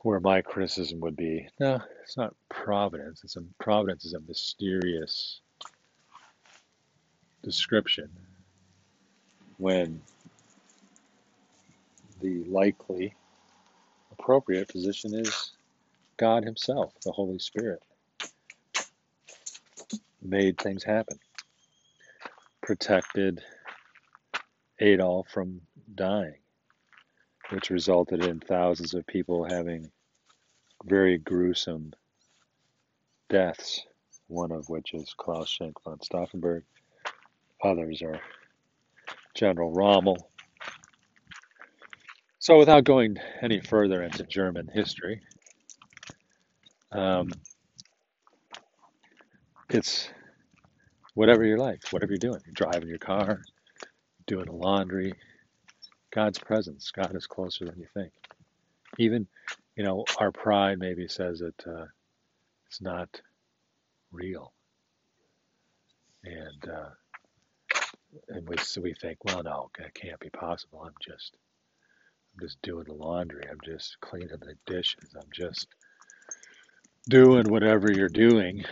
[0.01, 3.21] Where my criticism would be, no, it's not providence.
[3.23, 5.41] It's a providence is a mysterious
[7.43, 8.09] description
[9.57, 10.01] when
[12.21, 13.13] the likely
[14.11, 15.51] appropriate position is
[16.17, 17.81] God Himself, the Holy Spirit
[20.21, 21.19] made things happen,
[22.61, 23.41] protected
[24.79, 25.61] Adolf from
[25.95, 26.39] dying,
[27.49, 29.89] which resulted in thousands of people having
[30.85, 31.93] very gruesome
[33.29, 33.85] deaths,
[34.27, 36.63] one of which is Claus Schenk von Stauffenberg.
[37.63, 38.19] Others are
[39.33, 40.29] General Rommel.
[42.39, 45.21] So, without going any further into German history,
[46.91, 47.29] um,
[49.69, 50.09] it's
[51.13, 52.39] whatever your like, whatever you're doing.
[52.45, 53.41] You're driving your car,
[54.27, 55.13] doing the laundry.
[56.13, 56.91] God's presence.
[56.91, 58.11] God is closer than you think.
[58.97, 59.27] Even,
[59.75, 61.85] you know, our pride maybe says that uh,
[62.67, 63.21] it's not
[64.11, 64.53] real.
[66.23, 66.89] And uh,
[68.29, 70.81] and we so we think, well, no, that can't be possible.
[70.85, 71.37] I'm just
[72.33, 73.43] I'm just doing the laundry.
[73.49, 75.15] I'm just cleaning the dishes.
[75.15, 75.67] I'm just
[77.09, 78.65] doing whatever you're doing.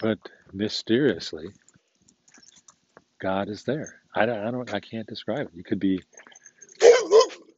[0.00, 0.18] But
[0.52, 1.46] mysteriously,
[3.20, 4.00] God is there.
[4.14, 5.54] I don't, I don't I can't describe it.
[5.54, 6.00] You could be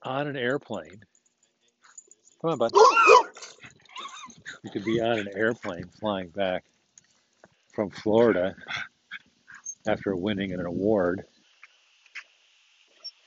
[0.02, 1.02] on an airplane.
[2.40, 2.72] Come on, bud.
[4.64, 6.64] You could be on an airplane flying back
[7.74, 8.54] from Florida
[9.86, 11.24] after winning an award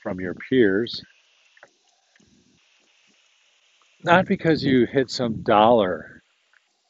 [0.02, 1.02] from your peers,
[4.04, 6.22] not because you hit some dollar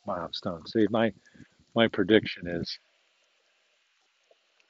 [0.06, 0.66] milestone.
[0.66, 1.12] See, my
[1.74, 2.78] my prediction is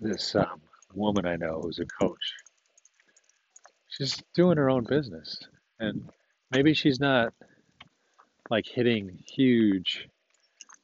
[0.00, 0.60] this um,
[0.94, 2.34] woman I know who's a coach.
[3.88, 5.38] She's doing her own business,
[5.78, 6.08] and
[6.50, 7.32] maybe she's not
[8.50, 10.08] like hitting huge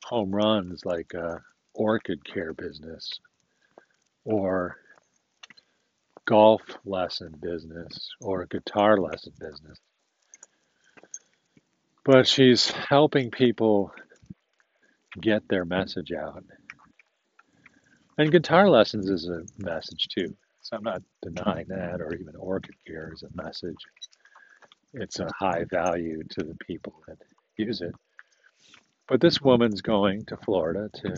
[0.05, 1.43] home runs like a
[1.75, 3.21] orchid care business
[4.25, 4.77] or
[6.27, 9.79] golf lesson business or guitar lesson business.
[12.05, 13.93] But she's helping people
[15.21, 16.45] get their message out.
[18.19, 20.35] And guitar lessons is a message too.
[20.63, 23.77] So I'm not denying that, or even orchid care is a message.
[24.95, 27.19] It's a high value to the people that
[27.57, 27.95] use it.
[29.07, 31.15] But this woman's going to Florida to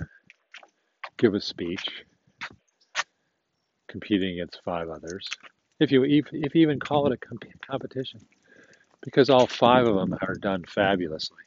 [1.16, 2.04] give a speech,
[3.88, 5.28] competing against five others.
[5.80, 8.20] If you if, if you even call it a competition,
[9.00, 11.44] because all five of them are done fabulously,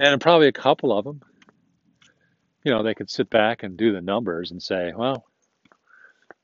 [0.00, 1.20] and probably a couple of them,
[2.64, 5.24] you know, they could sit back and do the numbers and say, well,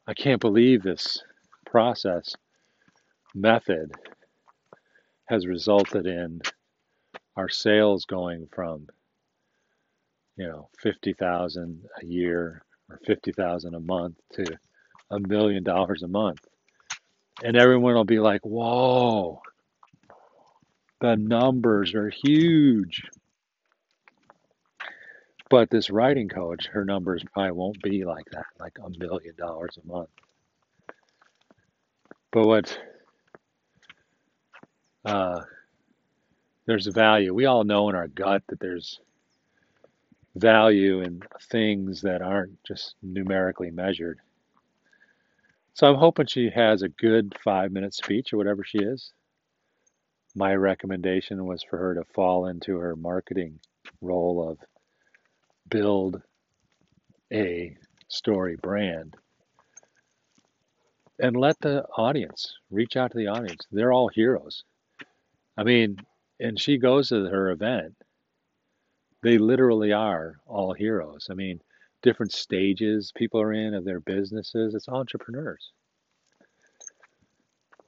[0.07, 1.23] I can't believe this
[1.67, 2.35] process
[3.35, 3.93] method
[5.27, 6.41] has resulted in
[7.37, 8.87] our sales going from
[10.37, 14.45] you know 50,000 a year or 50,000 a month to
[15.11, 16.41] a million dollars a month.
[17.43, 19.41] And everyone will be like whoa
[21.01, 23.03] the numbers are huge
[25.51, 29.79] but this writing coach her numbers probably won't be like that like a million dollars
[29.83, 30.11] a month
[32.33, 32.79] but what
[35.07, 35.41] uh,
[36.67, 37.33] there's value.
[37.33, 39.01] We all know in our gut that there's
[40.35, 44.19] value in things that aren't just numerically measured.
[45.75, 49.13] So I'm hoping she has a good five minute speech or whatever she is.
[50.35, 53.61] My recommendation was for her to fall into her marketing
[54.01, 54.59] role of
[55.69, 56.23] build
[57.33, 57.77] a
[58.09, 59.15] story brand
[61.19, 63.67] and let the audience reach out to the audience.
[63.73, 64.65] They're all heroes.
[65.57, 65.97] I mean,
[66.39, 67.95] and she goes to her event,
[69.23, 71.29] they literally are all heroes.
[71.31, 71.61] I mean,
[72.03, 75.73] different stages people are in of their businesses, it's entrepreneurs.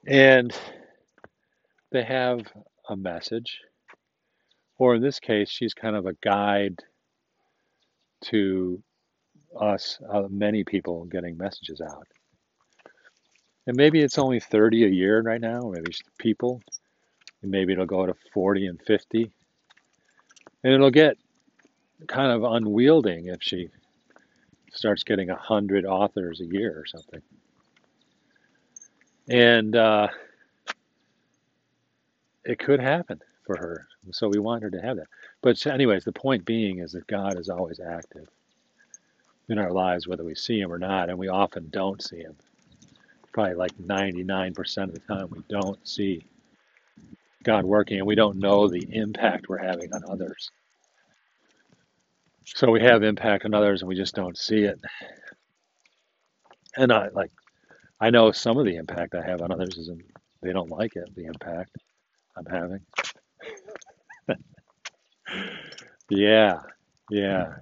[0.07, 0.51] And
[1.91, 2.41] they have
[2.89, 3.59] a message,
[4.77, 6.79] or in this case, she's kind of a guide
[8.21, 8.81] to
[9.59, 12.07] us, uh, many people getting messages out.
[13.67, 16.61] And maybe it's only 30 a year right now, maybe people,
[17.41, 19.31] and maybe it'll go to 40 and 50.
[20.63, 21.17] And it'll get
[22.07, 23.69] kind of unwielding if she
[24.73, 27.21] starts getting 100 authors a year or something.
[29.27, 30.07] And uh,
[32.43, 33.87] it could happen for her.
[34.11, 35.07] So we want her to have that.
[35.41, 38.27] But, anyways, the point being is that God is always active
[39.47, 41.09] in our lives, whether we see Him or not.
[41.09, 42.35] And we often don't see Him.
[43.31, 46.25] Probably like 99% of the time, we don't see
[47.43, 50.51] God working and we don't know the impact we're having on others.
[52.45, 54.79] So we have impact on others and we just don't see it.
[56.75, 57.31] And I like
[57.99, 59.89] I know some of the impact I have on others is
[60.41, 61.75] they don't like it, the impact
[62.37, 62.79] I'm having.
[66.09, 66.59] yeah.
[67.09, 67.55] Yeah.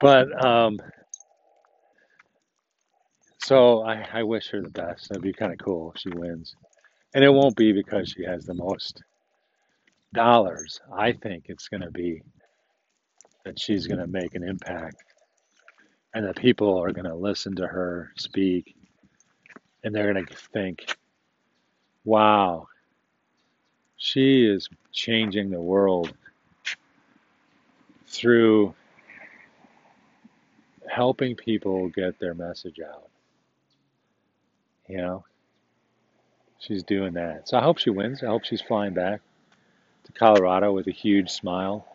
[0.00, 0.78] But um
[3.44, 5.08] so I, I wish her the best.
[5.08, 6.56] That'd be kind of cool if she wins.
[7.14, 9.02] And it won't be because she has the most
[10.14, 10.80] dollars.
[10.96, 12.22] I think it's going to be
[13.44, 14.96] that she's going to make an impact
[16.14, 18.74] and that people are going to listen to her speak
[19.82, 20.96] and they're going to think,
[22.04, 22.66] wow,
[24.04, 26.12] she is changing the world
[28.06, 28.74] through
[30.88, 33.08] helping people get their message out.
[34.88, 35.24] You know,
[36.58, 37.48] she's doing that.
[37.48, 38.22] So I hope she wins.
[38.22, 39.20] I hope she's flying back
[40.04, 41.86] to Colorado with a huge smile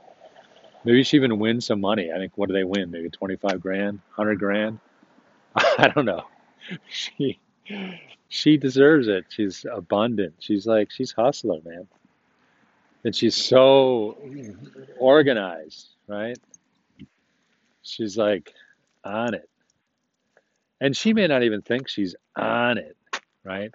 [0.83, 2.11] Maybe she even wins some money.
[2.11, 2.91] I think what do they win?
[2.91, 4.79] Maybe 25 grand, 100 grand.
[5.55, 6.23] I don't know.
[6.89, 7.39] She
[8.27, 9.25] she deserves it.
[9.29, 10.35] She's abundant.
[10.39, 11.87] She's like she's hustler, man.
[13.03, 14.17] And she's so
[14.97, 16.37] organized, right?
[17.81, 18.53] She's like
[19.03, 19.49] on it.
[20.81, 22.97] And she may not even think she's on it,
[23.43, 23.71] right?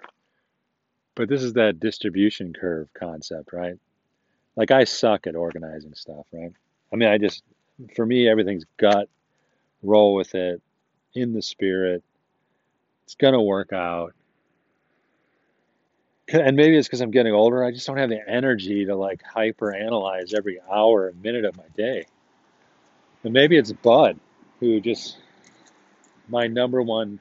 [1.15, 3.75] But this is that distribution curve concept, right?
[4.55, 6.51] Like I suck at organizing stuff, right?
[6.91, 7.43] I mean, I just,
[7.95, 9.09] for me, everything's gut,
[9.81, 10.61] roll with it,
[11.13, 12.03] in the spirit.
[13.05, 14.13] It's going to work out.
[16.27, 17.63] And maybe it's because I'm getting older.
[17.63, 21.55] I just don't have the energy to like hyper analyze every hour and minute of
[21.55, 22.05] my day.
[23.23, 24.19] And maybe it's Bud,
[24.59, 25.17] who just,
[26.27, 27.19] my number one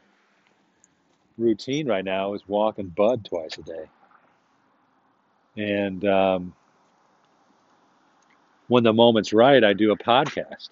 [1.37, 3.85] routine right now is walking Bud twice a day.
[5.57, 6.55] And um,
[8.69, 10.71] when the moment's right, I do a podcast.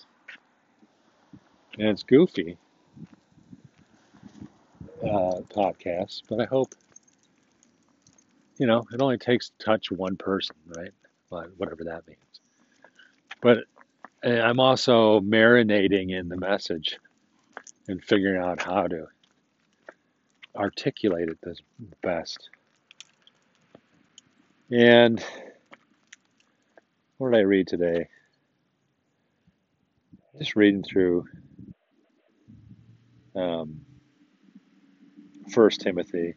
[1.78, 2.57] And it's goofy
[5.03, 6.74] uh, podcast, but I hope,
[8.62, 10.92] you know, it only takes to touch one person, right?
[11.28, 12.20] But whatever that means.
[13.40, 13.64] But
[14.22, 17.00] eh, I'm also marinating in the message
[17.88, 19.08] and figuring out how to
[20.54, 21.56] articulate it the
[22.04, 22.50] best.
[24.70, 25.20] And
[27.18, 28.06] what did I read today?
[30.38, 31.26] Just reading through
[33.34, 33.80] um,
[35.50, 36.34] First Timothy,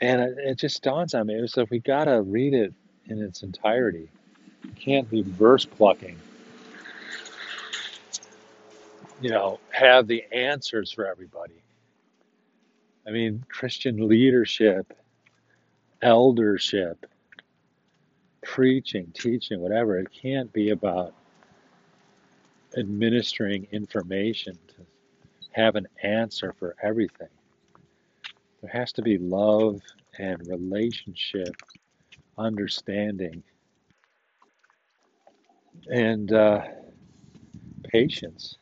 [0.00, 1.40] and it, it just dawns on me.
[1.40, 2.72] Was like we gotta read it
[3.06, 4.08] in its entirety.
[4.64, 6.16] It can't be verse plucking.
[9.20, 11.62] You know, have the answers for everybody.
[13.06, 14.96] I mean, Christian leadership,
[16.00, 17.06] eldership,
[18.42, 19.98] preaching, teaching, whatever.
[19.98, 21.14] It can't be about
[22.76, 24.86] administering information to
[25.52, 27.28] have an answer for everything.
[28.62, 29.80] There has to be love
[30.18, 31.54] and relationship,
[32.36, 33.42] understanding,
[35.88, 36.62] and uh,
[37.84, 38.58] patience.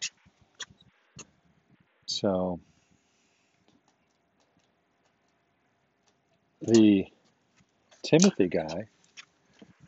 [2.07, 2.61] So,
[6.63, 7.07] the
[8.05, 8.89] Timothy guy,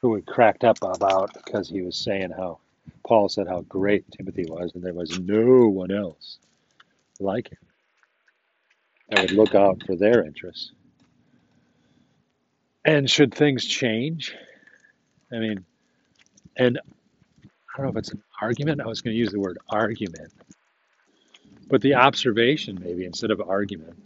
[0.01, 2.59] who we cracked up about because he was saying how
[3.07, 6.39] Paul said how great Timothy was, and there was no one else
[7.21, 7.70] like him.
[9.17, 10.73] I would look out for their interests.
[12.85, 14.35] And should things change,
[15.33, 15.65] I mean,
[16.57, 16.79] and
[17.45, 18.81] I don't know if it's an argument.
[18.81, 20.33] I was going to use the word argument,
[21.69, 23.97] but the observation maybe instead of argument.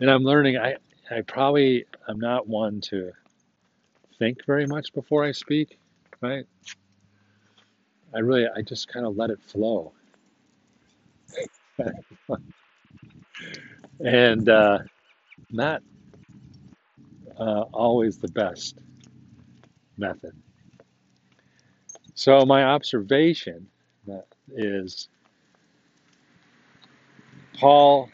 [0.00, 0.58] And I'm learning.
[0.58, 0.76] I
[1.10, 3.12] I probably I'm not one to
[4.18, 5.78] think very much before I speak,
[6.20, 6.44] right?
[8.14, 9.92] I really I just kind of let it flow.
[14.00, 14.78] and uh,
[15.50, 15.82] not
[17.38, 18.78] uh, always the best
[19.96, 20.32] method.
[22.14, 23.66] So, my observation
[24.56, 25.08] is
[27.58, 28.08] Paul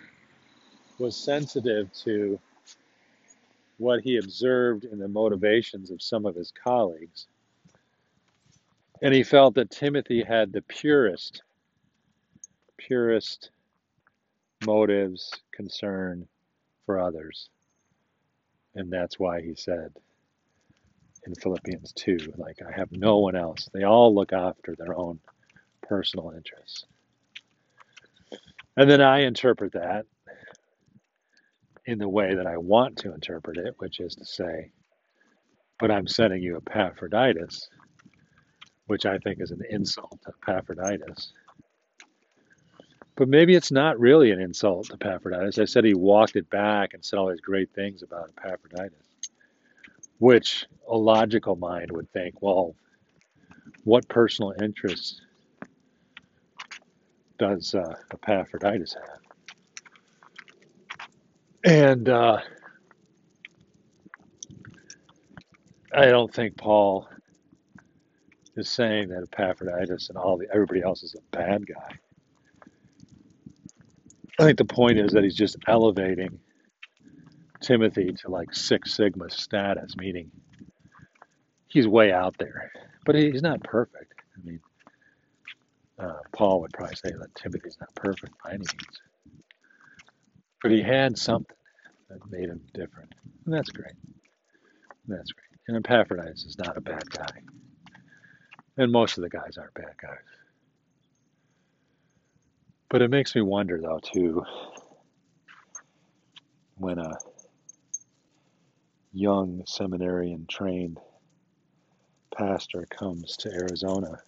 [0.99, 2.39] was sensitive to
[3.79, 7.27] what he observed in the motivations of some of his colleagues.
[9.03, 11.43] And he felt that Timothy had the purest,
[12.77, 13.51] purest
[14.65, 16.27] motives, concern
[16.87, 17.49] for others.
[18.75, 19.93] And that's why he said
[21.27, 23.69] in Philippians 2, like, I have no one else.
[23.73, 25.21] They all look after their own
[25.83, 26.87] personal interests.
[28.77, 30.07] And then I interpret that
[31.87, 34.71] in the way that I want to interpret it, which is to say,
[35.79, 37.69] but I'm sending you Epaphroditus,
[38.87, 41.33] which I think is an insult to Epaphroditus.
[43.21, 45.59] But maybe it's not really an insult to Epaphroditus.
[45.59, 48.97] I said he walked it back and said all these great things about Epaphroditus,
[50.21, 52.75] which a logical mind would think, well,
[53.85, 55.21] what personal interests
[57.39, 59.21] does uh, Epaphroditus have?
[61.62, 62.39] And uh,
[65.95, 67.07] I don't think Paul
[68.57, 71.99] is saying that Epaphroditus and all the everybody else is a bad guy.
[74.41, 76.38] I think the point is that he's just elevating
[77.61, 80.30] Timothy to like Six Sigma status, meaning
[81.68, 82.72] he's way out there,
[83.05, 84.14] but he's not perfect.
[84.34, 84.61] I mean,
[85.99, 89.01] uh, Paul would probably say that Timothy's not perfect by any means,
[90.62, 91.57] but he had something
[92.09, 93.14] that made him different,
[93.45, 93.93] and that's great.
[95.07, 95.45] That's great.
[95.68, 97.43] And Epaphroditus is not a bad guy.
[98.78, 100.39] And most of the guys aren't bad guys.
[102.91, 104.45] But it makes me wonder, though, too,
[106.76, 107.18] when a
[109.12, 110.99] young seminarian trained
[112.36, 114.20] pastor comes to Arizona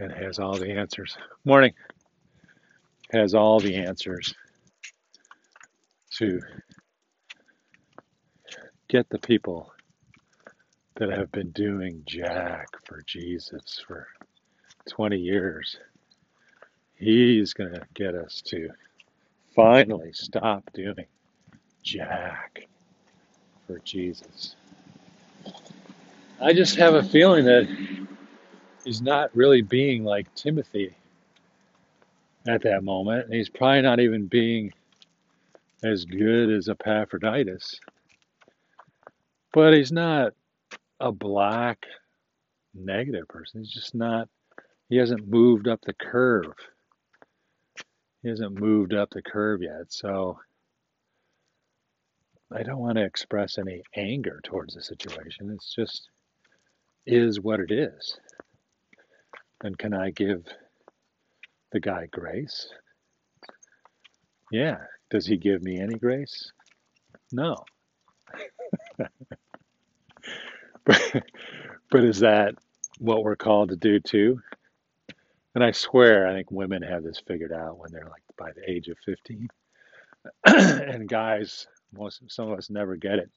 [0.00, 1.16] and has all the answers.
[1.44, 1.72] Morning.
[3.12, 4.34] Has all the answers
[6.16, 6.40] to
[8.88, 9.72] get the people
[10.96, 14.08] that have been doing Jack for Jesus for
[14.88, 15.78] 20 years.
[16.98, 18.70] He's going to get us to
[19.54, 21.06] finally stop doing
[21.84, 22.66] Jack
[23.66, 24.56] for Jesus.
[26.40, 27.68] I just have a feeling that
[28.84, 30.96] he's not really being like Timothy
[32.48, 33.32] at that moment.
[33.32, 34.72] He's probably not even being
[35.84, 37.78] as good as Epaphroditus,
[39.52, 40.32] but he's not
[40.98, 41.86] a black
[42.74, 43.60] negative person.
[43.60, 44.28] He's just not,
[44.88, 46.54] he hasn't moved up the curve.
[48.22, 49.90] He hasn't moved up the curve yet.
[49.90, 50.38] So
[52.52, 55.50] I don't want to express any anger towards the situation.
[55.54, 56.08] It's just
[57.06, 58.18] is what it is.
[59.62, 60.44] And can I give
[61.72, 62.68] the guy grace?
[64.50, 64.78] Yeah.
[65.10, 66.52] Does he give me any grace?
[67.32, 67.56] No.
[68.98, 69.10] but,
[71.90, 72.54] but is that
[72.98, 74.40] what we're called to do too?
[75.58, 78.70] And I swear, I think women have this figured out when they're like by the
[78.70, 79.48] age of 15.
[80.46, 83.28] and guys, most some of us never get it.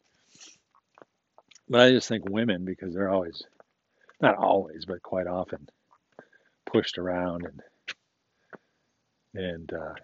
[1.67, 3.41] But I just think women, because they're always,
[4.21, 5.67] not always, but quite often,
[6.71, 7.63] pushed around and
[9.33, 9.95] and uh,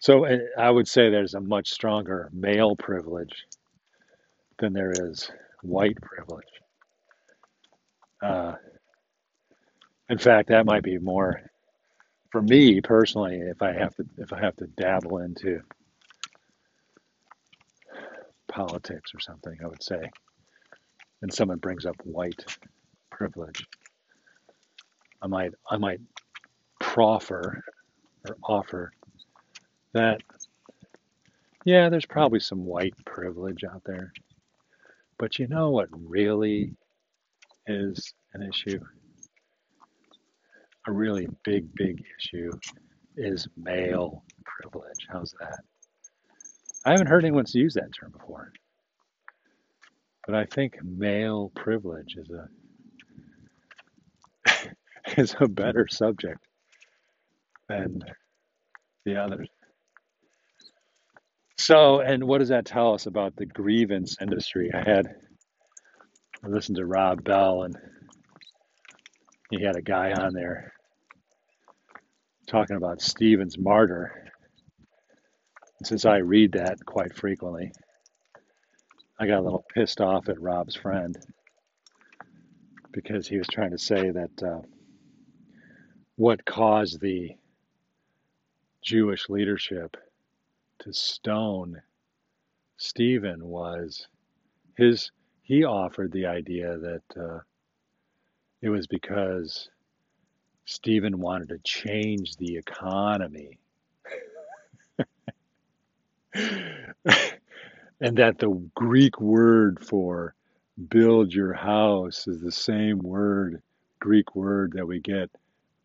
[0.00, 0.26] so
[0.58, 3.46] I would say there's a much stronger male privilege
[4.58, 5.30] than there is
[5.62, 6.44] white privilege.
[8.20, 8.54] Uh,
[10.12, 11.40] in fact, that might be more
[12.30, 13.40] for me personally.
[13.40, 15.62] If I have to, if I have to dabble into
[18.46, 20.10] politics or something, I would say,
[21.22, 22.44] and someone brings up white
[23.10, 23.64] privilege,
[25.22, 26.00] I might, I might
[26.78, 27.62] proffer
[28.28, 28.92] or offer
[29.94, 30.20] that.
[31.64, 34.12] Yeah, there's probably some white privilege out there,
[35.18, 36.74] but you know what really
[37.66, 38.78] is an issue?
[40.86, 42.50] A really big, big issue
[43.16, 45.06] is male privilege.
[45.08, 45.60] How's that?
[46.84, 48.52] I haven't heard anyone use that term before,
[50.26, 52.48] but I think male privilege is a
[55.20, 56.44] is a better subject
[57.68, 58.00] than
[59.04, 59.48] the others.
[61.58, 64.70] So, and what does that tell us about the grievance industry?
[64.74, 65.06] I had
[66.44, 67.76] I listened to Rob Bell, and
[69.52, 70.72] he had a guy on there
[72.46, 74.32] talking about Stephen's martyr.
[75.78, 77.70] And since I read that quite frequently,
[79.20, 81.14] I got a little pissed off at Rob's friend
[82.92, 84.62] because he was trying to say that uh,
[86.16, 87.32] what caused the
[88.82, 89.98] Jewish leadership
[90.78, 91.82] to stone
[92.78, 94.08] Stephen was
[94.78, 95.10] his
[95.42, 97.38] he offered the idea that uh,
[98.62, 99.68] it was because
[100.64, 103.58] Stephen wanted to change the economy.
[106.34, 110.34] and that the Greek word for
[110.88, 113.62] build your house is the same word,
[114.00, 115.30] Greek word that we get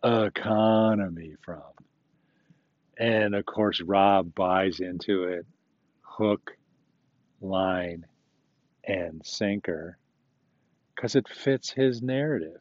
[0.03, 1.61] economy from.
[2.97, 5.45] And of course, Rob buys into it
[6.01, 6.57] hook,
[7.41, 8.05] line,
[8.83, 9.97] and sinker
[10.95, 12.59] because it fits his narrative.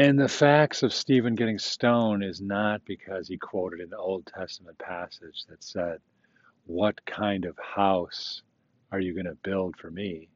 [0.00, 4.78] And the facts of Stephen getting stoned is not because he quoted an Old Testament
[4.78, 5.98] passage that said,
[6.64, 8.40] What kind of house
[8.90, 10.30] are you going to build for me?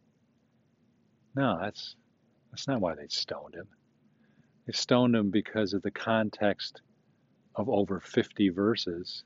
[1.35, 1.97] No, that's,
[2.51, 3.67] that's not why they stoned him.
[4.67, 6.83] They stoned him because of the context
[7.55, 9.25] of over 50 verses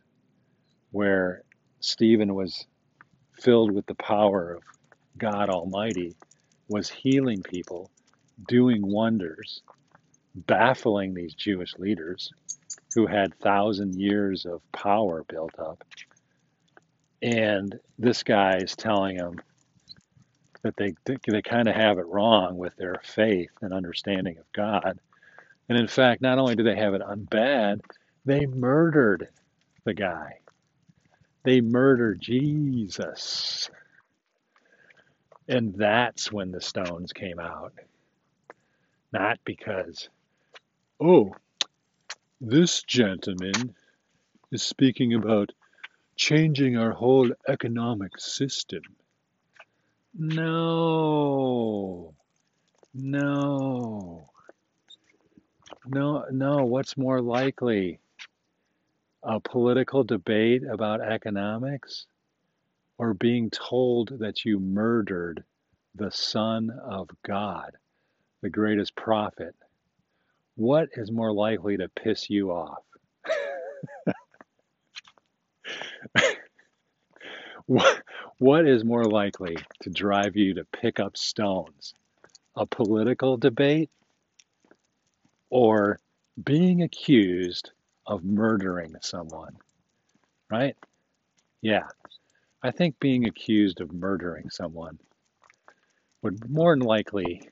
[0.93, 1.43] where
[1.80, 2.64] Stephen was
[3.41, 4.62] filled with the power of
[5.18, 6.14] God Almighty,
[6.68, 7.91] was healing people,
[8.47, 9.62] doing wonders,
[10.35, 12.33] baffling these Jewish leaders
[12.95, 15.85] who had thousand years of power built up.
[17.22, 19.41] And this guy is telling them
[20.62, 20.95] that they
[21.26, 24.99] they kind of have it wrong with their faith and understanding of God.
[25.68, 27.81] And in fact, not only do they have it on bad,
[28.24, 29.29] they murdered
[29.85, 30.41] the guy.
[31.45, 33.70] They murdered Jesus.
[35.49, 37.72] And that's when the stones came out.
[39.12, 40.11] Not because,
[41.01, 41.34] oh,
[42.40, 43.74] this gentleman
[44.51, 45.53] is speaking about
[46.16, 48.82] changing our whole economic system.
[50.14, 52.14] No,
[52.94, 54.30] no,
[55.86, 56.64] no, no.
[56.64, 58.01] What's more likely?
[59.22, 62.07] A political debate about economics
[62.99, 65.44] or being told that you murdered
[65.94, 67.72] the Son of God,
[68.42, 69.55] the greatest prophet?
[70.59, 72.83] What is more likely to piss you off?
[77.67, 78.03] What,
[78.39, 81.95] what is more likely to drive you to pick up stones?
[82.57, 83.91] A political debate
[85.49, 86.01] or
[86.43, 87.71] being accused
[88.05, 89.55] of murdering someone,
[90.51, 90.77] right?
[91.63, 91.87] Yeah,
[92.65, 94.99] I think being accused of murdering someone
[96.23, 97.49] would more than likely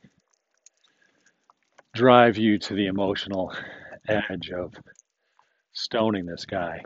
[1.96, 3.52] drive you to the emotional
[4.08, 4.74] edge of
[5.72, 6.82] stoning this guy.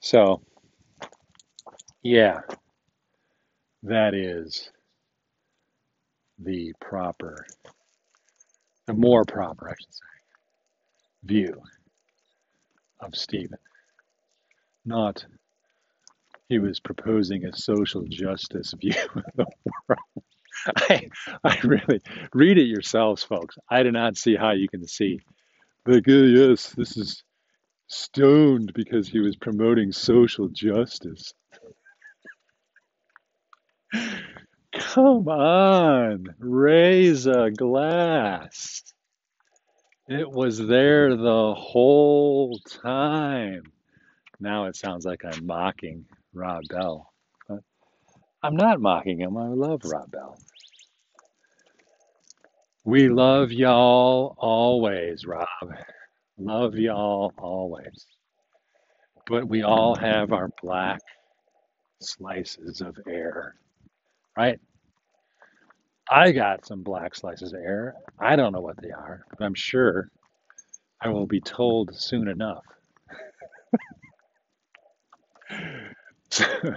[0.00, 0.40] So,
[2.02, 2.40] yeah,
[3.82, 4.70] that is
[6.38, 7.44] the proper,
[8.86, 10.00] the more proper, I should say,
[11.24, 11.62] view
[13.00, 13.58] of Stephen.
[14.84, 15.24] Not
[16.48, 19.46] he was proposing a social justice view of the
[19.88, 20.23] world.
[20.76, 21.08] I,
[21.42, 22.00] I really
[22.32, 23.56] read it yourselves, folks.
[23.70, 25.20] I do not see how you can see.
[25.86, 27.22] Like, oh, yes, this is
[27.88, 31.32] stoned because he was promoting social justice.
[34.72, 38.82] Come on, raise a glass.
[40.08, 43.62] It was there the whole time.
[44.40, 47.12] Now it sounds like I'm mocking Rob Bell.
[47.48, 47.60] But
[48.42, 49.36] I'm not mocking him.
[49.36, 50.36] I love Rob Bell.
[52.84, 55.46] We love y'all always, Rob.
[56.38, 58.06] Love y'all always.
[59.26, 61.00] But we all have our black
[62.00, 63.56] slices of air,
[64.36, 64.58] right?
[66.10, 67.94] I got some black slices of air.
[68.18, 70.10] I don't know what they are, but I'm sure
[71.00, 72.64] I will be told soon enough.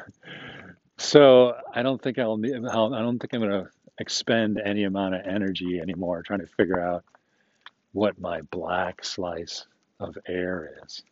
[0.97, 3.67] So I don't think I'll I don't think I'm to
[3.99, 7.03] expend any amount of energy anymore trying to figure out
[7.93, 9.65] what my black slice
[9.99, 11.03] of air is.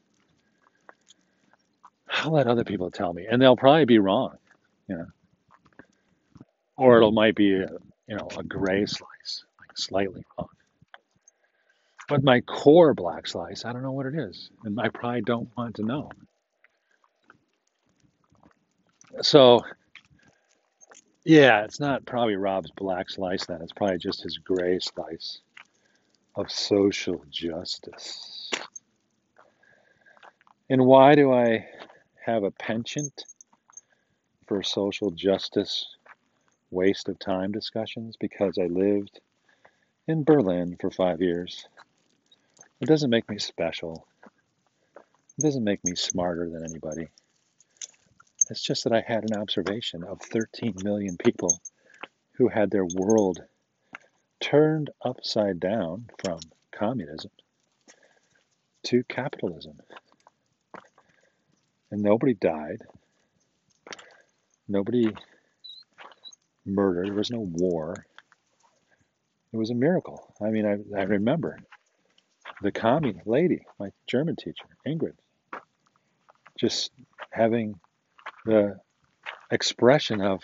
[2.09, 4.37] I'll let other people tell me, and they'll probably be wrong,
[4.87, 5.07] you know,
[6.77, 7.69] or it'll might be a,
[8.07, 10.49] you know, a gray slice, like slightly wrong.
[12.07, 15.49] But my core black slice, I don't know what it is, and I probably don't
[15.57, 16.11] want to know.
[19.21, 19.61] So
[21.25, 23.61] yeah, it's not probably Rob's black slice then.
[23.61, 25.39] It's probably just his gray slice
[26.35, 28.51] of social justice.
[30.69, 31.65] And why do I
[32.23, 33.25] have a penchant
[34.47, 35.85] for social justice
[36.69, 38.15] waste of time discussions?
[38.19, 39.19] Because I lived
[40.07, 41.67] in Berlin for five years.
[42.81, 44.05] It doesn't make me special.
[45.39, 47.07] It doesn't make me smarter than anybody.
[48.49, 51.59] It's just that I had an observation of 13 million people
[52.33, 53.41] who had their world
[54.39, 56.39] turned upside down from
[56.71, 57.31] communism
[58.83, 59.79] to capitalism.
[61.89, 62.81] And nobody died.
[64.67, 65.11] Nobody
[66.65, 67.07] murdered.
[67.07, 68.05] There was no war.
[69.53, 70.33] It was a miracle.
[70.41, 71.57] I mean, I, I remember
[72.61, 75.15] the commie lady, my German teacher, Ingrid,
[76.59, 76.91] just
[77.31, 77.79] having
[78.45, 78.77] the
[79.51, 80.41] expression of,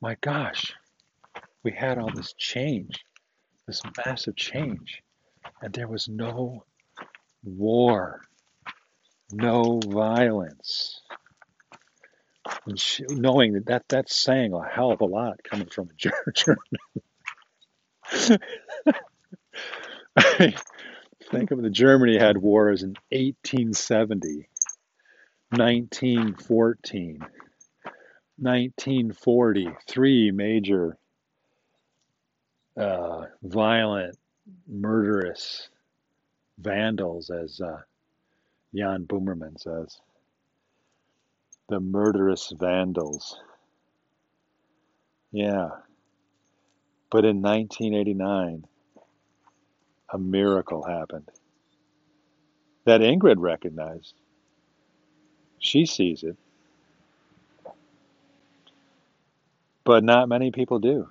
[0.00, 0.72] my gosh,
[1.62, 3.04] we had all this change,
[3.66, 5.02] this massive change,
[5.62, 6.64] and there was no
[7.44, 8.20] war,
[9.32, 11.00] no violence.
[12.66, 16.32] And she, knowing that, that that's saying a hell of a lot coming from a
[16.32, 16.62] German.
[20.16, 20.54] I
[21.30, 24.48] think of the Germany had wars in 1870,
[25.50, 27.18] 1914,
[28.38, 30.98] 1940, three major
[32.76, 34.16] uh, violent,
[34.68, 35.68] murderous
[36.58, 37.78] vandals, as uh,
[38.74, 39.98] Jan Böhmermann says.
[41.68, 43.38] The murderous vandals.
[45.32, 45.68] Yeah.
[47.10, 48.64] But in 1989,
[50.12, 51.28] a miracle happened
[52.84, 54.14] that Ingrid recognized.
[55.60, 56.36] She sees it.
[59.84, 61.08] but not many people do.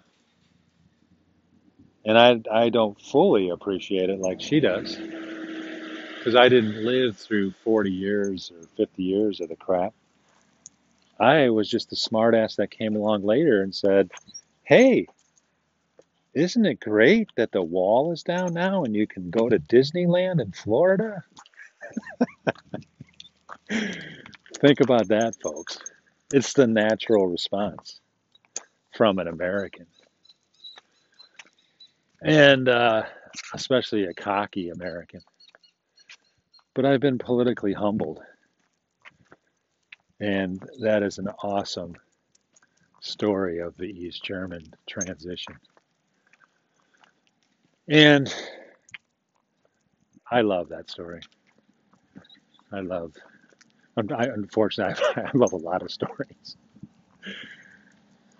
[2.05, 4.99] And I, I don't fully appreciate it like she does
[6.19, 9.93] because I didn't live through 40 years or 50 years of the crap.
[11.19, 14.11] I was just the smartass that came along later and said,
[14.63, 15.07] hey,
[16.35, 20.41] isn't it great that the wall is down now and you can go to Disneyland
[20.41, 21.23] in Florida?
[24.65, 25.77] Think about that, folks.
[26.33, 27.99] It's the natural response
[28.97, 29.85] from an American.
[32.23, 33.03] And uh,
[33.53, 35.21] especially a cocky American.
[36.73, 38.21] But I've been politically humbled.
[40.19, 41.93] And that is an awesome
[43.01, 45.53] story of the East German transition.
[47.87, 48.33] And
[50.31, 51.21] I love that story.
[52.71, 53.13] I love,
[53.97, 56.57] I, unfortunately, I love a lot of stories.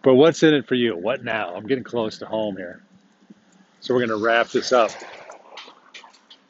[0.04, 0.96] But what's in it for you?
[0.96, 1.56] What now?
[1.56, 2.84] I'm getting close to home here.
[3.80, 4.92] So we're going to wrap this up.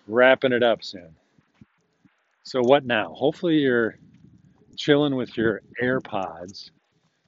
[0.07, 1.15] Wrapping it up soon.
[2.43, 3.13] So, what now?
[3.13, 3.97] Hopefully, you're
[4.77, 6.69] chilling with your AirPods.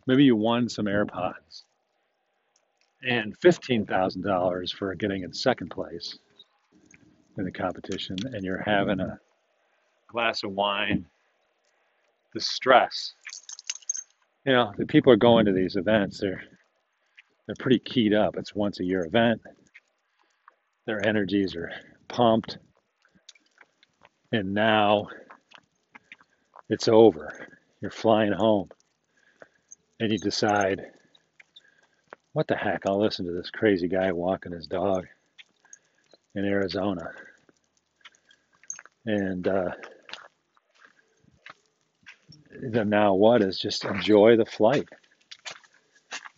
[0.06, 1.64] Maybe you won some AirPods
[3.04, 6.18] and $15,000 for getting in second place
[7.38, 9.20] in the competition, and you're having a
[10.08, 11.06] glass of wine,
[12.38, 13.14] the stress.
[14.46, 16.44] You know, the people are going to these events, they're
[17.46, 18.36] they're pretty keyed up.
[18.38, 19.42] It's once a year event.
[20.86, 21.72] Their energies are
[22.10, 22.58] pumped.
[24.34, 25.08] And now
[26.70, 27.34] it's over.
[27.82, 28.68] You're flying home.
[30.02, 30.82] And you decide,
[32.34, 32.82] what the heck?
[32.86, 35.08] I'll listen to this crazy guy walking his dog
[36.36, 37.12] in Arizona.
[39.06, 39.70] And uh,
[42.62, 44.88] the now what is just enjoy the flight.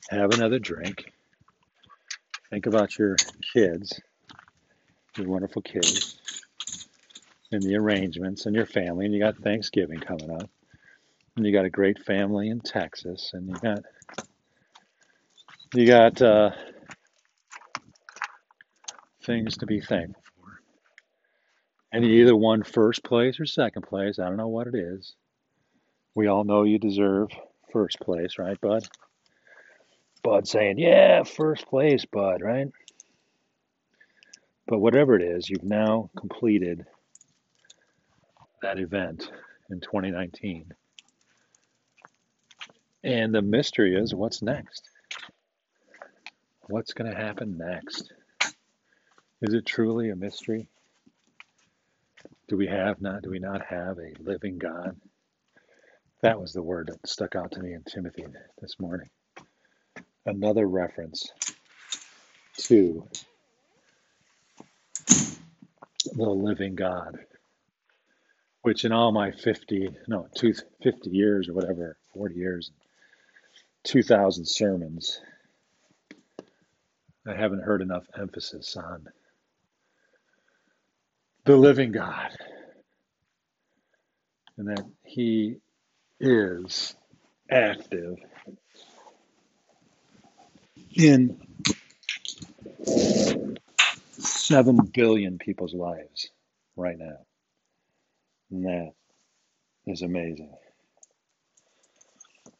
[0.09, 1.11] Have another drink.
[2.49, 3.15] Think about your
[3.53, 3.99] kids,
[5.17, 6.19] your wonderful kids,
[7.51, 9.05] and the arrangements and your family.
[9.05, 10.49] And you got Thanksgiving coming up.
[11.35, 13.31] And you got a great family in Texas.
[13.33, 13.79] And you got
[15.75, 16.49] you got uh,
[19.23, 20.59] things to be thankful for.
[21.91, 24.17] And you either won first place or second place.
[24.17, 25.15] I don't know what it is.
[26.15, 27.29] We all know you deserve
[27.71, 28.87] first place, right, Bud?
[30.23, 32.67] Bud saying, Yeah, first place, Bud, right?
[34.67, 36.85] But whatever it is, you've now completed
[38.61, 39.31] that event
[39.69, 40.71] in 2019.
[43.03, 44.89] And the mystery is what's next?
[46.67, 48.11] What's going to happen next?
[49.41, 50.67] Is it truly a mystery?
[52.47, 54.95] Do we have not do we not have a living God?
[56.21, 58.25] That was the word that stuck out to me in Timothy
[58.61, 59.07] this morning.
[60.25, 61.31] Another reference
[62.57, 63.07] to
[66.13, 67.19] the living God,
[68.63, 70.53] which in all my 50, no, two,
[70.83, 72.71] 50 years or whatever, 40 years,
[73.85, 75.21] 2,000 sermons,
[77.25, 79.07] I haven't heard enough emphasis on
[81.45, 82.31] the living God
[84.57, 85.57] and that He
[86.19, 86.95] is
[87.49, 88.17] active
[90.93, 91.39] in
[94.17, 96.29] 7 billion people's lives
[96.75, 97.17] right now.
[98.51, 98.93] And that
[99.85, 100.53] is amazing.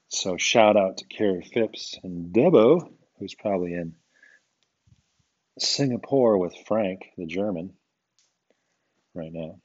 [0.07, 3.95] So, shout out to Carrie Phipps and Debo, who's probably in
[5.59, 7.73] Singapore with Frank, the German,
[9.13, 9.59] right now.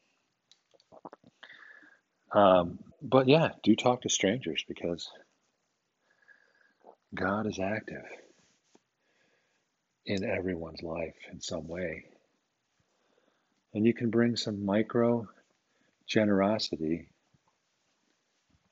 [2.33, 5.09] Um, but yeah, do talk to strangers because
[7.15, 8.03] God is active
[10.07, 12.05] in everyone's life in some way.
[13.75, 15.29] And you can bring some micro
[16.07, 17.09] generosity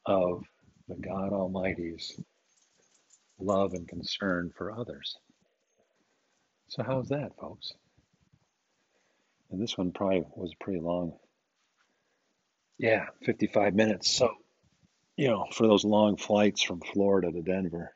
[0.07, 0.45] of
[0.89, 2.19] the God Almighty's
[3.39, 5.17] love and concern for others.
[6.69, 7.73] So, how's that, folks?
[9.51, 11.13] And this one probably was pretty long.
[12.79, 14.11] Yeah, 55 minutes.
[14.11, 14.31] So,
[15.17, 17.95] you know, for those long flights from Florida to Denver,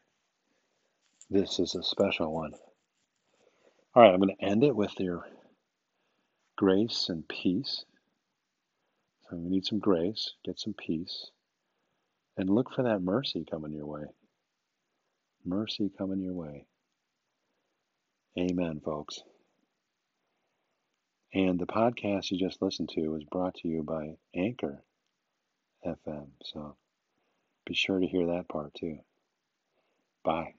[1.31, 2.53] this is a special one.
[3.95, 5.27] All right, I'm going to end it with your
[6.57, 7.85] grace and peace.
[9.31, 11.31] So, we need some grace, get some peace,
[12.37, 14.05] and look for that mercy coming your way.
[15.45, 16.67] Mercy coming your way.
[18.39, 19.21] Amen, folks.
[21.35, 24.83] And the podcast you just listened to was brought to you by Anchor
[25.85, 26.33] FM.
[26.45, 26.77] So
[27.67, 28.99] be sure to hear that part too.
[30.25, 30.55] Bye.